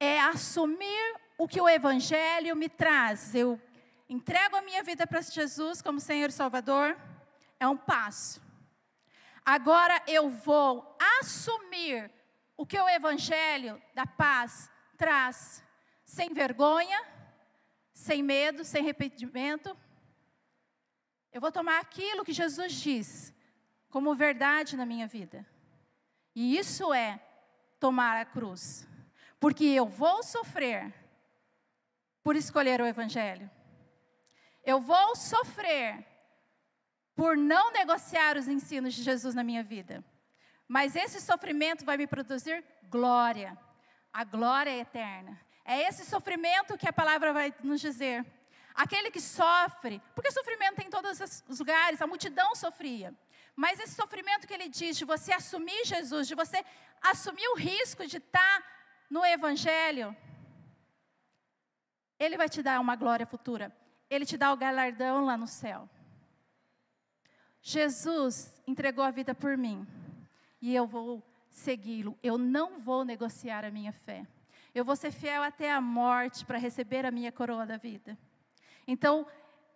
É 0.00 0.20
assumir 0.20 1.16
o 1.36 1.46
que 1.46 1.60
o 1.60 1.68
evangelho 1.68 2.56
me 2.56 2.68
traz. 2.68 3.34
Eu 3.34 3.60
entrego 4.08 4.56
a 4.56 4.62
minha 4.62 4.82
vida 4.82 5.06
para 5.06 5.20
Jesus 5.20 5.80
como 5.80 6.00
Senhor 6.00 6.28
e 6.28 6.32
Salvador, 6.32 6.98
é 7.58 7.66
um 7.66 7.76
passo. 7.76 8.42
Agora 9.44 10.02
eu 10.06 10.28
vou 10.28 10.96
assumir 11.20 12.10
o 12.56 12.64
que 12.64 12.78
o 12.78 12.88
Evangelho 12.88 13.80
da 13.94 14.06
paz 14.06 14.70
traz, 14.96 15.62
sem 16.04 16.32
vergonha, 16.32 17.02
sem 17.92 18.22
medo, 18.22 18.64
sem 18.64 18.82
arrependimento. 18.82 19.76
Eu 21.32 21.40
vou 21.40 21.52
tomar 21.52 21.80
aquilo 21.80 22.24
que 22.24 22.32
Jesus 22.32 22.72
diz 22.72 23.34
como 23.90 24.14
verdade 24.14 24.76
na 24.76 24.86
minha 24.86 25.06
vida. 25.06 25.46
E 26.34 26.56
isso 26.56 26.92
é 26.92 27.20
tomar 27.78 28.16
a 28.16 28.24
cruz. 28.24 28.86
Porque 29.38 29.64
eu 29.64 29.86
vou 29.86 30.22
sofrer 30.22 30.92
por 32.22 32.34
escolher 32.34 32.80
o 32.80 32.86
Evangelho. 32.86 33.50
Eu 34.64 34.80
vou 34.80 35.14
sofrer 35.14 36.04
por 37.14 37.36
não 37.36 37.72
negociar 37.72 38.36
os 38.36 38.48
ensinos 38.48 38.94
de 38.94 39.02
Jesus 39.02 39.34
na 39.34 39.44
minha 39.44 39.62
vida. 39.62 40.04
Mas 40.66 40.96
esse 40.96 41.20
sofrimento 41.20 41.84
vai 41.84 41.96
me 41.96 42.06
produzir 42.06 42.64
glória. 42.88 43.56
A 44.12 44.24
glória 44.24 44.70
é 44.70 44.78
eterna. 44.78 45.40
É 45.64 45.82
esse 45.88 46.04
sofrimento 46.04 46.76
que 46.76 46.88
a 46.88 46.92
palavra 46.92 47.32
vai 47.32 47.54
nos 47.62 47.80
dizer. 47.80 48.24
Aquele 48.74 49.10
que 49.10 49.20
sofre, 49.20 50.02
porque 50.14 50.32
sofrimento 50.32 50.76
tem 50.76 50.86
em 50.86 50.90
todos 50.90 51.42
os 51.48 51.58
lugares, 51.60 52.02
a 52.02 52.06
multidão 52.06 52.54
sofria. 52.56 53.14
Mas 53.54 53.78
esse 53.78 53.94
sofrimento 53.94 54.48
que 54.48 54.54
ele 54.54 54.68
diz, 54.68 54.96
de 54.96 55.04
você 55.04 55.32
assumir 55.32 55.84
Jesus, 55.84 56.26
de 56.26 56.34
você 56.34 56.64
assumir 57.00 57.46
o 57.48 57.56
risco 57.56 58.04
de 58.04 58.16
estar 58.16 58.64
no 59.08 59.24
Evangelho, 59.24 60.16
ele 62.18 62.36
vai 62.36 62.48
te 62.48 62.62
dar 62.62 62.80
uma 62.80 62.96
glória 62.96 63.26
futura. 63.26 63.72
Ele 64.14 64.24
te 64.24 64.36
dá 64.36 64.52
o 64.52 64.56
galardão 64.56 65.24
lá 65.24 65.36
no 65.36 65.46
céu. 65.46 65.88
Jesus 67.60 68.62
entregou 68.66 69.04
a 69.04 69.10
vida 69.10 69.34
por 69.34 69.56
mim 69.56 69.86
e 70.60 70.74
eu 70.74 70.86
vou 70.86 71.22
segui-lo. 71.50 72.18
Eu 72.22 72.36
não 72.36 72.78
vou 72.78 73.04
negociar 73.04 73.64
a 73.64 73.70
minha 73.70 73.92
fé. 73.92 74.26
Eu 74.74 74.84
vou 74.84 74.96
ser 74.96 75.10
fiel 75.10 75.42
até 75.42 75.72
a 75.72 75.80
morte 75.80 76.44
para 76.44 76.58
receber 76.58 77.06
a 77.06 77.10
minha 77.10 77.32
coroa 77.32 77.64
da 77.64 77.76
vida. 77.76 78.18
Então, 78.86 79.26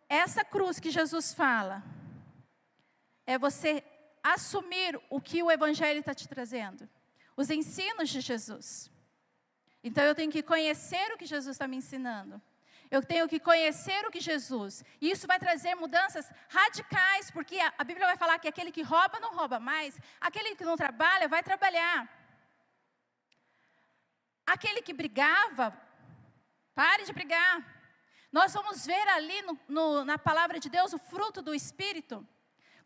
essa 0.08 0.44
cruz 0.44 0.78
que 0.78 0.90
Jesus 0.90 1.32
fala 1.32 1.82
é 3.26 3.38
você 3.38 3.82
assumir 4.22 5.00
o 5.08 5.20
que 5.20 5.42
o 5.42 5.50
Evangelho 5.50 6.00
está 6.00 6.14
te 6.14 6.28
trazendo, 6.28 6.88
os 7.36 7.50
ensinos 7.50 8.08
de 8.08 8.20
Jesus. 8.20 8.90
Então, 9.82 10.04
eu 10.04 10.14
tenho 10.14 10.30
que 10.30 10.42
conhecer 10.42 11.12
o 11.12 11.16
que 11.16 11.26
Jesus 11.26 11.54
está 11.54 11.68
me 11.68 11.76
ensinando. 11.76 12.40
Eu 12.90 13.02
tenho 13.02 13.28
que 13.28 13.38
conhecer 13.38 14.06
o 14.06 14.10
que 14.10 14.20
Jesus. 14.20 14.84
E 15.00 15.10
isso 15.10 15.26
vai 15.26 15.38
trazer 15.38 15.74
mudanças 15.74 16.30
radicais, 16.48 17.30
porque 17.30 17.58
a, 17.58 17.72
a 17.78 17.84
Bíblia 17.84 18.06
vai 18.06 18.16
falar 18.16 18.38
que 18.38 18.48
aquele 18.48 18.72
que 18.72 18.82
rouba 18.82 19.20
não 19.20 19.34
rouba 19.34 19.60
mais, 19.60 19.98
aquele 20.20 20.54
que 20.54 20.64
não 20.64 20.76
trabalha 20.76 21.28
vai 21.28 21.42
trabalhar. 21.42 22.08
Aquele 24.46 24.80
que 24.80 24.94
brigava, 24.94 25.76
pare 26.74 27.04
de 27.04 27.12
brigar. 27.12 27.62
Nós 28.32 28.52
vamos 28.54 28.86
ver 28.86 29.08
ali 29.08 29.42
no, 29.42 29.58
no, 29.68 30.04
na 30.04 30.18
palavra 30.18 30.58
de 30.58 30.70
Deus 30.70 30.92
o 30.92 30.98
fruto 30.98 31.42
do 31.42 31.54
Espírito 31.54 32.26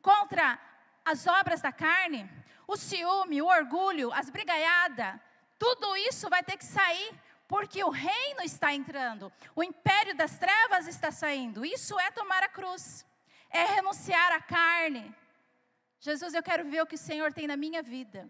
contra 0.01 0.59
as 1.05 1.27
obras 1.27 1.61
da 1.61 1.73
carne, 1.73 2.29
o 2.67 2.77
ciúme, 2.77 3.41
o 3.41 3.47
orgulho, 3.47 4.13
as 4.13 4.31
brigaiadas. 4.31 5.21
Tudo 5.59 5.97
isso 5.97 6.29
vai 6.29 6.43
ter 6.43 6.57
que 6.57 6.65
sair, 6.65 7.13
porque 7.53 7.85
o 7.85 7.91
reino 7.91 8.41
está 8.43 8.73
entrando, 8.73 9.31
o 9.55 9.63
império 9.63 10.17
das 10.17 10.39
trevas 10.39 10.87
está 10.87 11.13
saindo. 11.13 11.67
Isso 11.67 12.01
é 12.01 12.11
tomar 12.11 12.43
a 12.43 12.49
cruz, 12.49 13.05
é 13.51 13.67
renunciar 13.67 14.33
à 14.33 14.41
carne. 14.41 15.15
Jesus, 16.01 16.33
eu 16.33 16.43
quero 16.43 16.65
ver 16.65 16.81
o 16.81 16.87
que 16.87 16.95
o 16.95 16.99
Senhor 16.99 17.31
tem 17.31 17.47
na 17.47 17.55
minha 17.55 17.83
vida. 17.83 18.27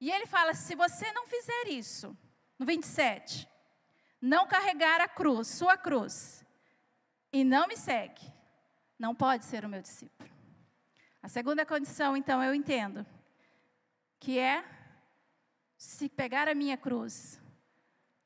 E 0.00 0.10
ele 0.10 0.26
fala: 0.26 0.52
se 0.52 0.74
você 0.74 1.12
não 1.12 1.28
fizer 1.28 1.68
isso, 1.68 2.18
no 2.58 2.66
27, 2.66 3.48
não 4.20 4.48
carregar 4.48 5.00
a 5.00 5.06
cruz, 5.06 5.46
sua 5.46 5.76
cruz, 5.76 6.44
e 7.32 7.44
não 7.44 7.68
me 7.68 7.76
segue, 7.76 8.26
não 8.98 9.14
pode 9.14 9.44
ser 9.44 9.64
o 9.64 9.68
meu 9.68 9.80
discípulo. 9.80 10.28
A 11.22 11.28
segunda 11.28 11.64
condição, 11.64 12.16
então, 12.16 12.42
eu 12.42 12.52
entendo, 12.52 13.06
que 14.18 14.40
é 14.40 14.64
se 15.76 16.08
pegar 16.08 16.48
a 16.48 16.54
minha 16.56 16.76
cruz. 16.76 17.40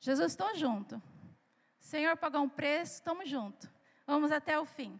Jesus, 0.03 0.33
estou 0.33 0.53
junto. 0.53 1.01
Senhor 1.79 2.17
pagou 2.17 2.41
um 2.41 2.49
preço, 2.49 2.95
estamos 2.95 3.29
junto. 3.29 3.71
Vamos 4.05 4.33
até 4.33 4.59
o 4.59 4.65
fim. 4.65 4.99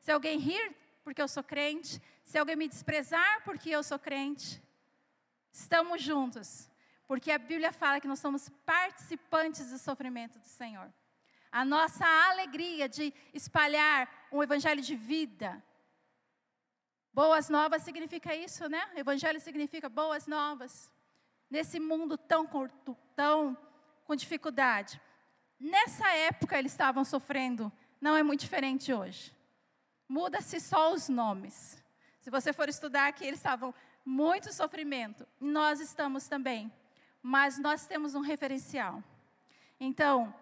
Se 0.00 0.10
alguém 0.10 0.38
rir 0.38 0.74
porque 1.04 1.20
eu 1.20 1.28
sou 1.28 1.44
crente, 1.44 2.00
se 2.24 2.38
alguém 2.38 2.56
me 2.56 2.66
desprezar 2.66 3.44
porque 3.44 3.68
eu 3.68 3.82
sou 3.82 3.98
crente, 3.98 4.62
estamos 5.52 6.00
juntos. 6.00 6.70
Porque 7.06 7.30
a 7.30 7.36
Bíblia 7.36 7.72
fala 7.72 8.00
que 8.00 8.08
nós 8.08 8.20
somos 8.20 8.48
participantes 8.64 9.70
do 9.70 9.76
sofrimento 9.76 10.38
do 10.38 10.48
Senhor. 10.48 10.90
A 11.52 11.62
nossa 11.62 12.06
alegria 12.30 12.88
de 12.88 13.12
espalhar 13.34 14.08
um 14.32 14.42
evangelho 14.42 14.80
de 14.80 14.96
vida. 14.96 15.62
Boas 17.12 17.50
novas 17.50 17.82
significa 17.82 18.34
isso, 18.34 18.66
né? 18.66 18.92
Evangelho 18.96 19.40
significa 19.42 19.90
boas 19.90 20.26
novas. 20.26 20.90
Nesse 21.50 21.78
mundo 21.78 22.16
tão 22.16 22.46
tão 23.14 23.67
com 24.08 24.16
dificuldade. 24.16 24.98
Nessa 25.60 26.08
época 26.14 26.58
eles 26.58 26.72
estavam 26.72 27.04
sofrendo, 27.04 27.70
não 28.00 28.16
é 28.16 28.22
muito 28.22 28.40
diferente 28.40 28.90
hoje. 28.90 29.36
Muda-se 30.08 30.58
só 30.60 30.94
os 30.94 31.10
nomes. 31.10 31.76
Se 32.18 32.30
você 32.30 32.54
for 32.54 32.70
estudar 32.70 33.06
aqui, 33.06 33.26
eles 33.26 33.38
estavam 33.38 33.74
muito 34.02 34.50
sofrimento. 34.50 35.28
Nós 35.38 35.78
estamos 35.78 36.26
também. 36.26 36.72
Mas 37.22 37.58
nós 37.58 37.86
temos 37.86 38.14
um 38.14 38.22
referencial. 38.22 39.04
Então, 39.78 40.34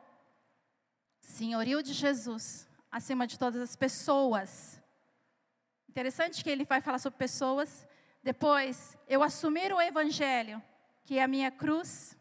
senhorio 1.21 1.83
de 1.83 1.93
Jesus, 1.93 2.69
acima 2.89 3.27
de 3.27 3.37
todas 3.37 3.61
as 3.61 3.75
pessoas. 3.75 4.81
Interessante 5.89 6.45
que 6.45 6.51
ele 6.51 6.65
vai 6.65 6.81
falar 6.81 7.01
sobre 7.01 7.19
pessoas. 7.19 7.85
Depois, 8.23 8.97
eu 9.09 9.25
assumir 9.25 9.73
o 9.73 9.81
evangelho, 9.81 10.63
que 11.05 11.19
é 11.19 11.25
a 11.25 11.29
minha 11.29 11.51
cruz. 11.51 12.16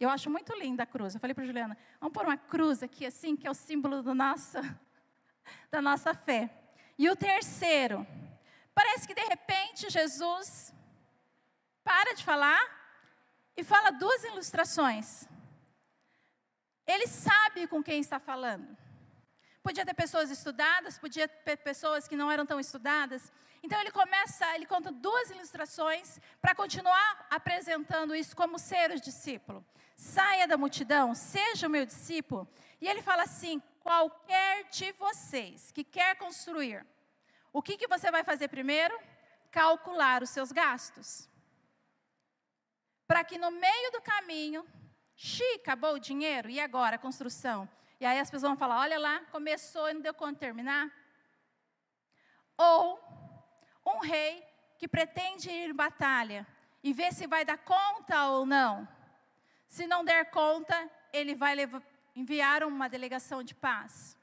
Eu 0.00 0.08
acho 0.08 0.30
muito 0.30 0.54
linda 0.54 0.84
a 0.84 0.86
cruz. 0.86 1.14
Eu 1.14 1.20
falei 1.20 1.34
para 1.34 1.44
Juliana, 1.44 1.76
vamos 2.00 2.14
pôr 2.14 2.24
uma 2.24 2.36
cruz 2.36 2.82
aqui 2.82 3.04
assim, 3.04 3.36
que 3.36 3.46
é 3.46 3.50
o 3.50 3.54
símbolo 3.54 4.02
do 4.02 4.14
nossa, 4.14 4.62
da 5.70 5.82
nossa 5.82 6.14
fé. 6.14 6.50
E 6.96 7.08
o 7.08 7.16
terceiro, 7.16 8.06
parece 8.74 9.06
que 9.06 9.14
de 9.14 9.22
repente 9.22 9.90
Jesus 9.90 10.72
para 11.82 12.14
de 12.14 12.22
falar 12.22 12.60
e 13.56 13.64
fala 13.64 13.90
duas 13.90 14.22
ilustrações. 14.24 15.26
Ele 16.86 17.06
sabe 17.06 17.66
com 17.66 17.82
quem 17.82 18.00
está 18.00 18.18
falando. 18.18 18.76
Podia 19.62 19.84
ter 19.84 19.94
pessoas 19.94 20.30
estudadas, 20.30 20.98
podia 20.98 21.26
ter 21.26 21.56
pessoas 21.56 22.06
que 22.06 22.16
não 22.16 22.30
eram 22.30 22.46
tão 22.46 22.60
estudadas. 22.60 23.32
Então 23.62 23.80
ele 23.80 23.90
começa, 23.90 24.54
ele 24.54 24.66
conta 24.66 24.90
duas 24.92 25.30
ilustrações 25.30 26.18
para 26.40 26.54
continuar 26.54 27.26
apresentando 27.30 28.14
isso 28.14 28.36
como 28.36 28.58
ser 28.58 28.90
o 28.90 29.00
discípulo. 29.00 29.64
Saia 29.96 30.46
da 30.46 30.56
multidão, 30.56 31.14
seja 31.14 31.66
o 31.66 31.70
meu 31.70 31.84
discípulo. 31.84 32.48
E 32.80 32.88
ele 32.88 33.02
fala 33.02 33.24
assim: 33.24 33.60
qualquer 33.80 34.68
de 34.70 34.92
vocês 34.92 35.72
que 35.72 35.82
quer 35.82 36.16
construir, 36.16 36.86
o 37.52 37.60
que, 37.60 37.76
que 37.76 37.88
você 37.88 38.10
vai 38.10 38.22
fazer 38.22 38.48
primeiro? 38.48 38.96
Calcular 39.50 40.22
os 40.22 40.30
seus 40.30 40.52
gastos. 40.52 41.28
Para 43.06 43.24
que 43.24 43.38
no 43.38 43.50
meio 43.50 43.90
do 43.90 44.02
caminho 44.02 44.64
Xi, 45.20 45.42
acabou 45.54 45.94
o 45.94 45.98
dinheiro, 45.98 46.48
e 46.48 46.60
agora 46.60 46.94
a 46.94 46.98
construção? 46.98 47.68
E 47.98 48.06
aí 48.06 48.20
as 48.20 48.30
pessoas 48.30 48.50
vão 48.50 48.56
falar: 48.56 48.78
olha 48.78 48.96
lá, 49.00 49.18
começou 49.32 49.90
e 49.90 49.94
não 49.94 50.00
deu 50.00 50.14
conta 50.14 50.34
de 50.34 50.38
terminar. 50.38 50.88
Ou 52.56 53.00
um 53.96 54.00
rei 54.00 54.46
que 54.78 54.88
pretende 54.88 55.50
ir 55.50 55.70
em 55.70 55.74
batalha 55.74 56.46
e 56.82 56.92
ver 56.92 57.12
se 57.12 57.26
vai 57.26 57.44
dar 57.44 57.58
conta 57.58 58.28
ou 58.28 58.46
não. 58.46 58.86
Se 59.66 59.86
não 59.86 60.04
der 60.04 60.30
conta, 60.30 60.90
ele 61.12 61.34
vai 61.34 61.54
levar, 61.54 61.82
enviar 62.14 62.62
uma 62.64 62.88
delegação 62.88 63.42
de 63.42 63.54
paz. 63.54 64.16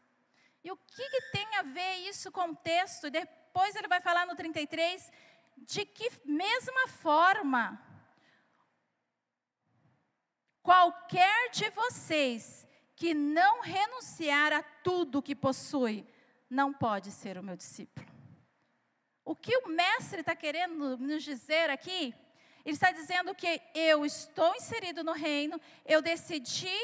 E 0.63 0.71
o 0.71 0.77
que, 0.77 1.09
que 1.09 1.21
tem 1.31 1.55
a 1.57 1.61
ver 1.61 1.95
isso 2.07 2.31
com 2.31 2.49
o 2.49 2.55
texto? 2.55 3.09
Depois 3.09 3.75
ele 3.75 3.87
vai 3.87 4.01
falar 4.01 4.25
no 4.25 4.35
33 4.35 5.11
de 5.57 5.85
que 5.85 6.11
mesma 6.25 6.87
forma 6.87 7.79
Qualquer 10.65 11.51
de 11.51 11.69
vocês 11.69 12.67
que 12.95 13.13
não 13.13 13.61
renunciar 13.61 14.51
a 14.51 14.63
tudo 14.63 15.21
que 15.21 15.35
possui, 15.35 16.03
não 16.49 16.73
pode 16.73 17.11
ser 17.11 17.37
o 17.37 17.43
meu 17.43 17.55
discípulo. 17.55 18.14
O 19.25 19.35
que 19.35 19.57
o 19.57 19.69
mestre 19.69 20.19
está 20.21 20.35
querendo 20.35 20.97
nos 20.97 21.23
dizer 21.23 21.69
aqui? 21.69 22.13
Ele 22.63 22.73
está 22.75 22.91
dizendo 22.91 23.33
que 23.33 23.59
eu 23.73 24.05
estou 24.05 24.55
inserido 24.55 25.03
no 25.03 25.11
reino, 25.11 25.59
eu 25.85 26.01
decidi 26.01 26.77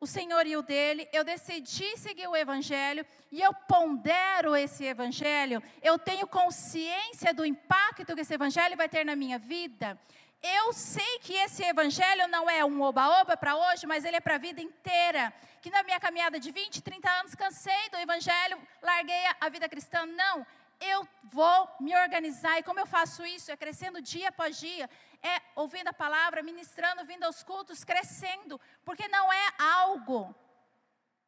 o 0.00 0.06
senhorio 0.06 0.60
dele, 0.60 1.08
eu 1.12 1.24
decidi 1.24 1.96
seguir 1.96 2.26
o 2.26 2.36
evangelho 2.36 3.06
e 3.30 3.40
eu 3.40 3.54
pondero 3.54 4.54
esse 4.54 4.84
evangelho, 4.84 5.62
eu 5.80 5.98
tenho 5.98 6.26
consciência 6.26 7.32
do 7.32 7.46
impacto 7.46 8.14
que 8.14 8.20
esse 8.20 8.34
evangelho 8.34 8.76
vai 8.76 8.88
ter 8.88 9.04
na 9.04 9.16
minha 9.16 9.38
vida 9.38 9.98
eu 10.44 10.74
sei 10.74 11.18
que 11.20 11.32
esse 11.32 11.62
evangelho 11.64 12.28
não 12.28 12.50
é 12.50 12.62
um 12.62 12.82
oba-oba 12.82 13.34
para 13.34 13.56
hoje, 13.56 13.86
mas 13.86 14.04
ele 14.04 14.16
é 14.16 14.20
para 14.20 14.34
a 14.34 14.38
vida 14.38 14.60
inteira. 14.60 15.32
Que 15.62 15.70
na 15.70 15.82
minha 15.82 15.98
caminhada 15.98 16.38
de 16.38 16.50
20, 16.50 16.82
30 16.82 17.10
anos 17.10 17.34
cansei 17.34 17.88
do 17.90 17.96
evangelho, 17.96 18.60
larguei 18.82 19.24
a 19.40 19.48
vida 19.48 19.66
cristã. 19.70 20.04
Não, 20.04 20.46
eu 20.80 21.08
vou 21.24 21.68
me 21.80 21.94
organizar. 21.96 22.58
E 22.58 22.62
como 22.62 22.80
eu 22.80 22.86
faço 22.86 23.24
isso? 23.24 23.50
É 23.50 23.56
crescendo 23.56 24.02
dia 24.02 24.28
após 24.28 24.58
dia, 24.58 24.88
é 25.22 25.40
ouvindo 25.54 25.88
a 25.88 25.92
palavra, 25.92 26.42
ministrando, 26.42 27.04
vindo 27.04 27.24
aos 27.24 27.42
cultos, 27.42 27.84
crescendo. 27.84 28.60
Porque 28.84 29.08
não 29.08 29.32
é 29.32 29.48
algo 29.58 30.34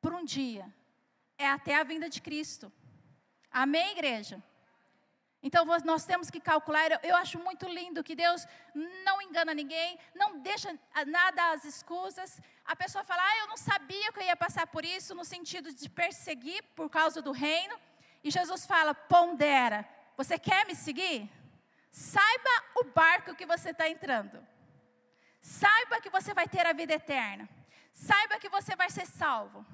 por 0.00 0.12
um 0.12 0.24
dia, 0.24 0.72
é 1.38 1.48
até 1.48 1.74
a 1.76 1.84
vinda 1.84 2.08
de 2.08 2.20
Cristo. 2.20 2.72
Amém, 3.50 3.92
igreja? 3.92 4.42
Então 5.42 5.64
nós 5.84 6.04
temos 6.04 6.30
que 6.30 6.40
calcular. 6.40 6.88
Eu 7.04 7.14
acho 7.16 7.38
muito 7.38 7.68
lindo 7.68 8.02
que 8.02 8.16
Deus 8.16 8.46
não 9.04 9.22
engana 9.22 9.54
ninguém, 9.54 9.98
não 10.14 10.40
deixa 10.40 10.76
nada 11.06 11.52
às 11.52 11.64
escusas. 11.64 12.40
A 12.64 12.74
pessoa 12.74 13.04
fala, 13.04 13.22
ah, 13.22 13.38
eu 13.38 13.46
não 13.46 13.56
sabia 13.56 14.12
que 14.12 14.18
eu 14.18 14.24
ia 14.24 14.36
passar 14.36 14.66
por 14.66 14.84
isso, 14.84 15.14
no 15.14 15.24
sentido 15.24 15.72
de 15.72 15.88
perseguir 15.88 16.62
por 16.74 16.90
causa 16.90 17.22
do 17.22 17.30
reino. 17.30 17.76
E 18.22 18.30
Jesus 18.30 18.66
fala, 18.66 18.94
pondera, 18.94 19.88
você 20.16 20.38
quer 20.38 20.66
me 20.66 20.74
seguir? 20.74 21.30
Saiba 21.90 22.64
o 22.76 22.84
barco 22.84 23.34
que 23.34 23.46
você 23.46 23.70
está 23.70 23.88
entrando. 23.88 24.44
Saiba 25.40 26.00
que 26.00 26.10
você 26.10 26.34
vai 26.34 26.48
ter 26.48 26.66
a 26.66 26.72
vida 26.72 26.94
eterna. 26.94 27.48
Saiba 27.92 28.38
que 28.38 28.48
você 28.48 28.74
vai 28.76 28.90
ser 28.90 29.06
salvo. 29.06 29.64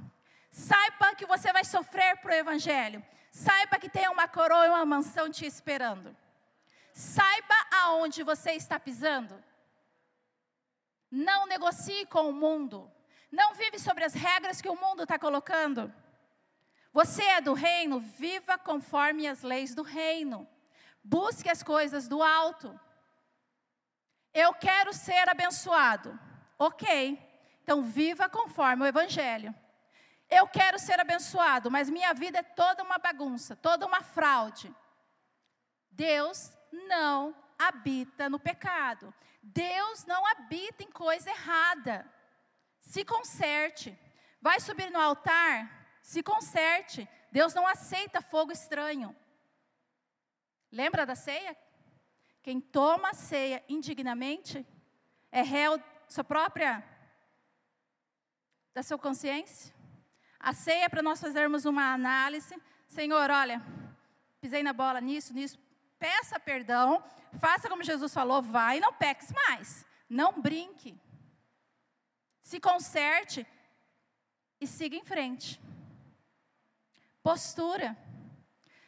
Saiba 0.50 1.14
que 1.14 1.26
você 1.26 1.52
vai 1.52 1.64
sofrer 1.64 2.18
para 2.18 2.32
o 2.32 2.34
Evangelho. 2.34 3.04
Saiba 3.30 3.78
que 3.78 3.88
tem 3.88 4.08
uma 4.08 4.28
coroa 4.28 4.66
e 4.66 4.68
uma 4.68 4.84
mansão 4.84 5.30
te 5.30 5.46
esperando. 5.46 6.14
Saiba 6.92 7.54
aonde 7.82 8.22
você 8.22 8.52
está 8.52 8.78
pisando. 8.78 9.42
Não 11.10 11.46
negocie 11.46 12.04
com 12.06 12.28
o 12.28 12.32
mundo. 12.32 12.90
Não 13.30 13.54
vive 13.54 13.78
sobre 13.78 14.04
as 14.04 14.12
regras 14.12 14.60
que 14.60 14.68
o 14.68 14.76
mundo 14.76 15.04
está 15.04 15.18
colocando. 15.18 15.92
Você 16.92 17.22
é 17.22 17.40
do 17.40 17.54
reino, 17.54 17.98
viva 17.98 18.58
conforme 18.58 19.26
as 19.26 19.42
leis 19.42 19.74
do 19.74 19.82
reino. 19.82 20.46
Busque 21.02 21.48
as 21.48 21.62
coisas 21.62 22.06
do 22.06 22.22
alto. 22.22 22.78
Eu 24.34 24.52
quero 24.54 24.92
ser 24.92 25.28
abençoado. 25.28 26.18
Ok. 26.58 27.18
Então 27.62 27.82
viva 27.82 28.28
conforme 28.28 28.82
o 28.82 28.86
Evangelho. 28.86 29.54
Eu 30.28 30.46
quero 30.46 30.78
ser 30.78 30.98
abençoado, 31.00 31.70
mas 31.70 31.90
minha 31.90 32.12
vida 32.14 32.38
é 32.38 32.42
toda 32.42 32.82
uma 32.82 32.98
bagunça, 32.98 33.54
toda 33.56 33.86
uma 33.86 34.02
fraude. 34.02 34.74
Deus 35.90 36.52
não 36.88 37.34
habita 37.58 38.28
no 38.28 38.38
pecado. 38.38 39.12
Deus 39.42 40.04
não 40.06 40.26
habita 40.26 40.82
em 40.82 40.90
coisa 40.90 41.30
errada. 41.30 42.06
Se 42.80 43.04
conserte. 43.04 43.98
Vai 44.40 44.60
subir 44.60 44.90
no 44.90 45.00
altar? 45.00 45.81
Se 46.02 46.22
conserte. 46.22 47.08
Deus 47.30 47.54
não 47.54 47.66
aceita 47.66 48.20
fogo 48.20 48.52
estranho. 48.52 49.16
Lembra 50.70 51.06
da 51.06 51.14
ceia? 51.14 51.56
Quem 52.42 52.60
toma 52.60 53.10
a 53.10 53.14
ceia 53.14 53.64
indignamente 53.68 54.66
é 55.30 55.42
réu 55.42 55.80
sua 56.08 56.24
própria 56.24 56.84
da 58.74 58.82
sua 58.82 58.98
consciência. 58.98 59.72
A 60.40 60.52
ceia 60.52 60.84
é 60.84 60.88
para 60.88 61.02
nós 61.02 61.20
fazermos 61.20 61.64
uma 61.64 61.92
análise. 61.92 62.54
Senhor, 62.88 63.30
olha, 63.30 63.62
pisei 64.40 64.62
na 64.62 64.72
bola 64.72 65.00
nisso, 65.00 65.32
nisso, 65.32 65.58
peça 65.98 66.40
perdão, 66.40 67.02
faça 67.38 67.68
como 67.68 67.84
Jesus 67.84 68.12
falou, 68.12 68.42
vai 68.42 68.78
e 68.78 68.80
não 68.80 68.92
peques 68.92 69.32
mais. 69.32 69.86
Não 70.08 70.40
brinque. 70.40 71.00
Se 72.42 72.58
conserte 72.58 73.46
e 74.60 74.66
siga 74.66 74.96
em 74.96 75.04
frente. 75.04 75.60
Postura. 77.22 77.96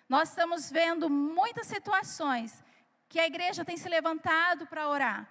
Nós 0.09 0.31
estamos 0.31 0.71
vendo 0.71 1.09
muitas 1.09 1.67
situações 1.67 2.63
que 3.09 3.21
a 3.21 3.27
igreja 3.27 3.65
tem 3.65 3.77
se 3.77 3.89
levantado 3.89 4.67
para 4.67 4.89
orar. 4.89 5.29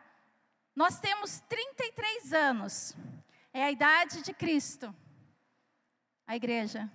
Nós 0.76 1.00
temos 1.00 1.42
33 1.42 2.34
anos, 2.34 2.96
é 3.54 3.64
a 3.64 3.72
idade 3.72 4.22
de 4.22 4.34
Cristo. 4.34 4.94
A 6.26 6.36
igreja. 6.36 6.90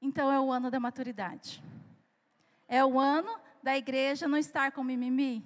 Então 0.00 0.30
é 0.30 0.38
o 0.38 0.52
ano 0.52 0.70
da 0.70 0.78
maturidade. 0.78 1.62
É 2.68 2.84
o 2.84 3.00
ano 3.00 3.40
da 3.62 3.76
igreja 3.76 4.28
não 4.28 4.38
estar 4.38 4.70
com 4.72 4.84
mimimi. 4.84 5.44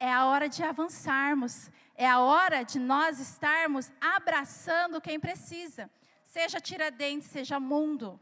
É 0.00 0.12
a 0.12 0.26
hora 0.26 0.48
de 0.48 0.62
avançarmos. 0.64 1.70
É 1.94 2.08
a 2.08 2.18
hora 2.18 2.64
de 2.64 2.78
nós 2.78 3.20
estarmos 3.20 3.92
abraçando 4.00 5.00
quem 5.00 5.20
precisa. 5.20 5.90
Seja 6.24 6.60
Tiradentes, 6.60 7.28
seja 7.28 7.60
mundo. 7.60 8.18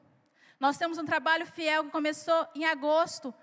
Nós 0.60 0.76
temos 0.76 0.98
um 0.98 1.06
trabalho 1.06 1.46
fiel 1.46 1.84
que 1.84 1.90
começou 1.90 2.46
em 2.54 2.66
agosto, 2.66 3.34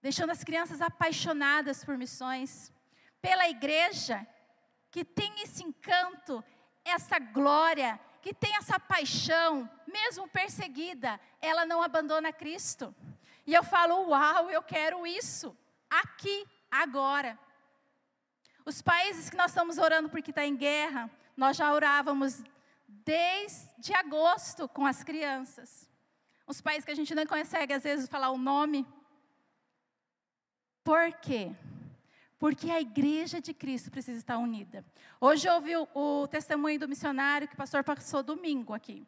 deixando 0.00 0.30
as 0.30 0.42
crianças 0.42 0.80
apaixonadas 0.80 1.84
por 1.84 1.98
missões, 1.98 2.72
pela 3.20 3.46
igreja 3.46 4.26
que 4.90 5.04
tem 5.04 5.42
esse 5.42 5.62
encanto, 5.62 6.42
essa 6.82 7.18
glória, 7.18 8.00
que 8.22 8.32
tem 8.32 8.56
essa 8.56 8.80
paixão, 8.80 9.68
mesmo 9.86 10.26
perseguida, 10.28 11.20
ela 11.42 11.66
não 11.66 11.82
abandona 11.82 12.32
Cristo. 12.32 12.94
E 13.46 13.52
eu 13.52 13.62
falo, 13.62 14.08
uau, 14.08 14.50
eu 14.50 14.62
quero 14.62 15.06
isso, 15.06 15.54
aqui, 15.90 16.46
agora. 16.70 17.38
Os 18.64 18.80
países 18.80 19.28
que 19.28 19.36
nós 19.36 19.50
estamos 19.50 19.76
orando 19.76 20.08
porque 20.08 20.30
está 20.30 20.46
em 20.46 20.56
guerra, 20.56 21.10
nós 21.36 21.56
já 21.56 21.70
orávamos 21.70 22.42
desde 22.88 23.92
agosto 23.92 24.66
com 24.68 24.86
as 24.86 25.02
crianças. 25.02 25.92
Os 26.46 26.60
países 26.60 26.84
que 26.84 26.90
a 26.90 26.96
gente 26.96 27.14
não 27.14 27.26
consegue, 27.26 27.72
às 27.72 27.82
vezes, 27.82 28.08
falar 28.08 28.30
o 28.30 28.38
nome. 28.38 28.86
Por 30.82 31.12
quê? 31.14 31.54
Porque 32.38 32.70
a 32.70 32.80
igreja 32.80 33.40
de 33.40 33.54
Cristo 33.54 33.90
precisa 33.90 34.18
estar 34.18 34.36
unida. 34.36 34.84
Hoje 35.20 35.48
eu 35.48 35.54
ouvi 35.54 35.76
o, 35.76 35.88
o 35.94 36.28
testemunho 36.28 36.78
do 36.78 36.88
missionário 36.88 37.48
que 37.48 37.54
o 37.54 37.56
pastor 37.56 37.82
passou 37.82 38.22
domingo 38.22 38.74
aqui. 38.74 39.06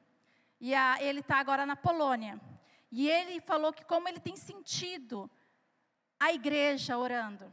E 0.59 0.75
a, 0.75 0.97
ele 1.01 1.21
está 1.21 1.37
agora 1.37 1.67
na 1.67 1.77
Polônia. 1.77 2.41
E 2.91 3.09
ele 3.09 3.41
falou 3.41 3.73
que 3.73 3.85
como 3.85 4.09
ele 4.09 4.21
tem 4.21 4.37
sentido 4.37 5.31
a 6.19 6.33
igreja 6.33 6.97
orando. 6.97 7.53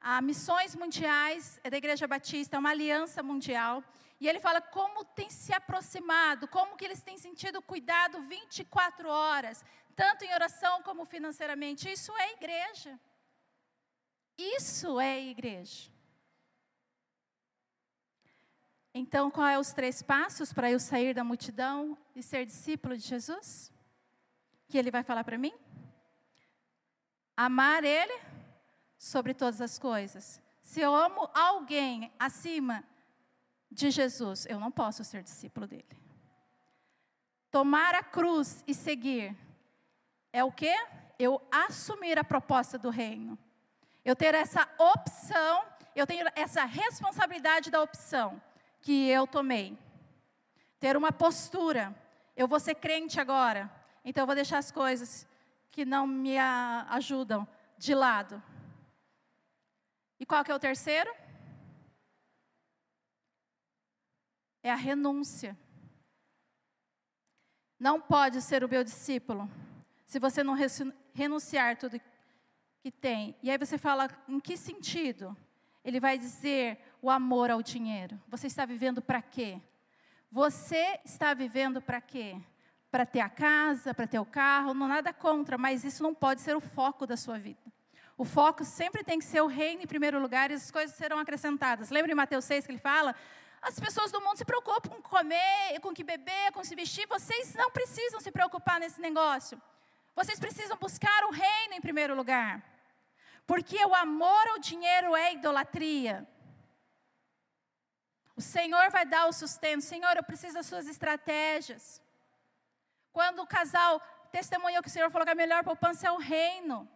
A 0.00 0.20
Missões 0.20 0.74
Mundiais 0.74 1.60
é 1.64 1.70
da 1.70 1.76
Igreja 1.76 2.06
Batista, 2.06 2.56
é 2.56 2.58
uma 2.58 2.70
aliança 2.70 3.22
mundial. 3.22 3.82
E 4.22 4.28
ele 4.28 4.38
fala 4.38 4.60
como 4.60 5.04
tem 5.04 5.28
se 5.28 5.52
aproximado, 5.52 6.46
como 6.46 6.76
que 6.76 6.84
eles 6.84 7.02
têm 7.02 7.18
sentido 7.18 7.60
cuidado 7.60 8.22
24 8.22 9.08
horas, 9.08 9.64
tanto 9.96 10.24
em 10.24 10.32
oração 10.32 10.80
como 10.84 11.04
financeiramente. 11.04 11.90
Isso 11.90 12.16
é 12.16 12.30
igreja. 12.30 13.00
Isso 14.38 15.00
é 15.00 15.20
igreja. 15.20 15.90
Então, 18.94 19.28
qual 19.28 19.48
é 19.48 19.58
os 19.58 19.72
três 19.72 20.04
passos 20.04 20.52
para 20.52 20.70
eu 20.70 20.78
sair 20.78 21.12
da 21.14 21.24
multidão 21.24 21.98
e 22.14 22.22
ser 22.22 22.46
discípulo 22.46 22.96
de 22.96 23.02
Jesus? 23.02 23.72
Que 24.68 24.78
ele 24.78 24.92
vai 24.92 25.02
falar 25.02 25.24
para 25.24 25.36
mim? 25.36 25.52
Amar 27.36 27.82
ele 27.82 28.20
sobre 28.96 29.34
todas 29.34 29.60
as 29.60 29.80
coisas. 29.80 30.40
Se 30.62 30.80
eu 30.80 30.94
amo 30.94 31.28
alguém 31.34 32.12
acima 32.20 32.84
de 33.72 33.90
Jesus, 33.90 34.46
eu 34.46 34.60
não 34.60 34.70
posso 34.70 35.02
ser 35.02 35.22
discípulo 35.22 35.66
dele. 35.66 35.84
Tomar 37.50 37.94
a 37.94 38.02
cruz 38.02 38.62
e 38.66 38.74
seguir 38.74 39.36
é 40.32 40.44
o 40.44 40.52
que? 40.52 40.72
Eu 41.18 41.40
assumir 41.50 42.18
a 42.18 42.24
proposta 42.24 42.78
do 42.78 42.90
reino. 42.90 43.38
Eu 44.04 44.14
ter 44.16 44.34
essa 44.34 44.68
opção, 44.78 45.64
eu 45.94 46.06
tenho 46.06 46.26
essa 46.34 46.64
responsabilidade 46.64 47.70
da 47.70 47.82
opção 47.82 48.40
que 48.80 49.08
eu 49.08 49.26
tomei. 49.26 49.78
Ter 50.78 50.96
uma 50.96 51.12
postura. 51.12 51.94
Eu 52.36 52.48
vou 52.48 52.58
ser 52.58 52.74
crente 52.74 53.20
agora, 53.20 53.70
então 54.04 54.22
eu 54.22 54.26
vou 54.26 54.34
deixar 54.34 54.58
as 54.58 54.70
coisas 54.70 55.28
que 55.70 55.84
não 55.84 56.06
me 56.06 56.38
ajudam 56.38 57.46
de 57.76 57.94
lado. 57.94 58.42
E 60.18 60.24
qual 60.24 60.42
que 60.42 60.50
é 60.50 60.54
o 60.54 60.58
terceiro? 60.58 61.12
É 64.62 64.70
a 64.70 64.76
renúncia. 64.76 65.58
Não 67.78 68.00
pode 68.00 68.40
ser 68.40 68.62
o 68.62 68.68
meu 68.68 68.84
discípulo 68.84 69.50
se 70.04 70.18
você 70.18 70.44
não 70.44 70.56
renunciar 71.14 71.76
tudo 71.76 72.00
que 72.80 72.90
tem. 72.90 73.34
E 73.42 73.50
aí 73.50 73.58
você 73.58 73.78
fala, 73.78 74.08
em 74.28 74.38
que 74.38 74.56
sentido? 74.56 75.36
Ele 75.84 75.98
vai 75.98 76.16
dizer 76.16 76.78
o 77.00 77.10
amor 77.10 77.50
ao 77.50 77.62
dinheiro. 77.62 78.20
Você 78.28 78.46
está 78.46 78.64
vivendo 78.64 79.02
para 79.02 79.20
quê? 79.20 79.60
Você 80.30 81.00
está 81.04 81.34
vivendo 81.34 81.80
para 81.80 82.00
quê? 82.00 82.36
Para 82.90 83.04
ter 83.04 83.20
a 83.20 83.28
casa, 83.28 83.92
para 83.92 84.06
ter 84.06 84.18
o 84.18 84.24
carro, 84.24 84.74
não 84.74 84.86
nada 84.86 85.12
contra, 85.12 85.58
mas 85.58 85.82
isso 85.82 86.02
não 86.02 86.14
pode 86.14 86.40
ser 86.40 86.54
o 86.54 86.60
foco 86.60 87.06
da 87.06 87.16
sua 87.16 87.38
vida. 87.38 87.72
O 88.16 88.24
foco 88.24 88.64
sempre 88.64 89.02
tem 89.02 89.18
que 89.18 89.24
ser 89.24 89.40
o 89.40 89.46
reino 89.46 89.82
em 89.82 89.86
primeiro 89.86 90.20
lugar 90.20 90.50
e 90.50 90.54
as 90.54 90.70
coisas 90.70 90.94
serão 90.96 91.18
acrescentadas. 91.18 91.90
Lembra 91.90 92.12
em 92.12 92.14
Mateus 92.14 92.44
6 92.44 92.66
que 92.66 92.72
ele 92.72 92.78
fala? 92.78 93.14
As 93.62 93.78
pessoas 93.78 94.10
do 94.10 94.20
mundo 94.20 94.38
se 94.38 94.44
preocupam 94.44 94.90
com 94.90 95.02
comer, 95.02 95.78
com 95.80 95.94
que 95.94 96.02
beber, 96.02 96.50
com 96.52 96.64
se 96.64 96.74
vestir. 96.74 97.06
Vocês 97.06 97.54
não 97.54 97.70
precisam 97.70 98.20
se 98.20 98.32
preocupar 98.32 98.80
nesse 98.80 99.00
negócio. 99.00 99.60
Vocês 100.16 100.38
precisam 100.40 100.76
buscar 100.76 101.24
o 101.26 101.30
reino 101.30 101.74
em 101.74 101.80
primeiro 101.80 102.16
lugar. 102.16 102.60
Porque 103.46 103.78
o 103.84 103.94
amor 103.94 104.48
ao 104.48 104.58
dinheiro 104.58 105.14
é 105.14 105.34
idolatria. 105.34 106.28
O 108.34 108.40
Senhor 108.40 108.90
vai 108.90 109.06
dar 109.06 109.26
o 109.26 109.32
sustento. 109.32 109.82
Senhor, 109.82 110.16
eu 110.16 110.24
preciso 110.24 110.54
das 110.54 110.66
suas 110.66 110.88
estratégias. 110.88 112.02
Quando 113.12 113.42
o 113.42 113.46
casal 113.46 114.00
testemunhou 114.32 114.82
que 114.82 114.88
o 114.88 114.92
Senhor 114.92 115.10
falou 115.10 115.24
que 115.24 115.32
a 115.32 115.36
melhor 115.36 115.62
poupança 115.62 116.08
é 116.08 116.10
o 116.10 116.16
reino. 116.16 116.88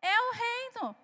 É 0.00 0.20
o 0.20 0.32
reino. 0.32 0.96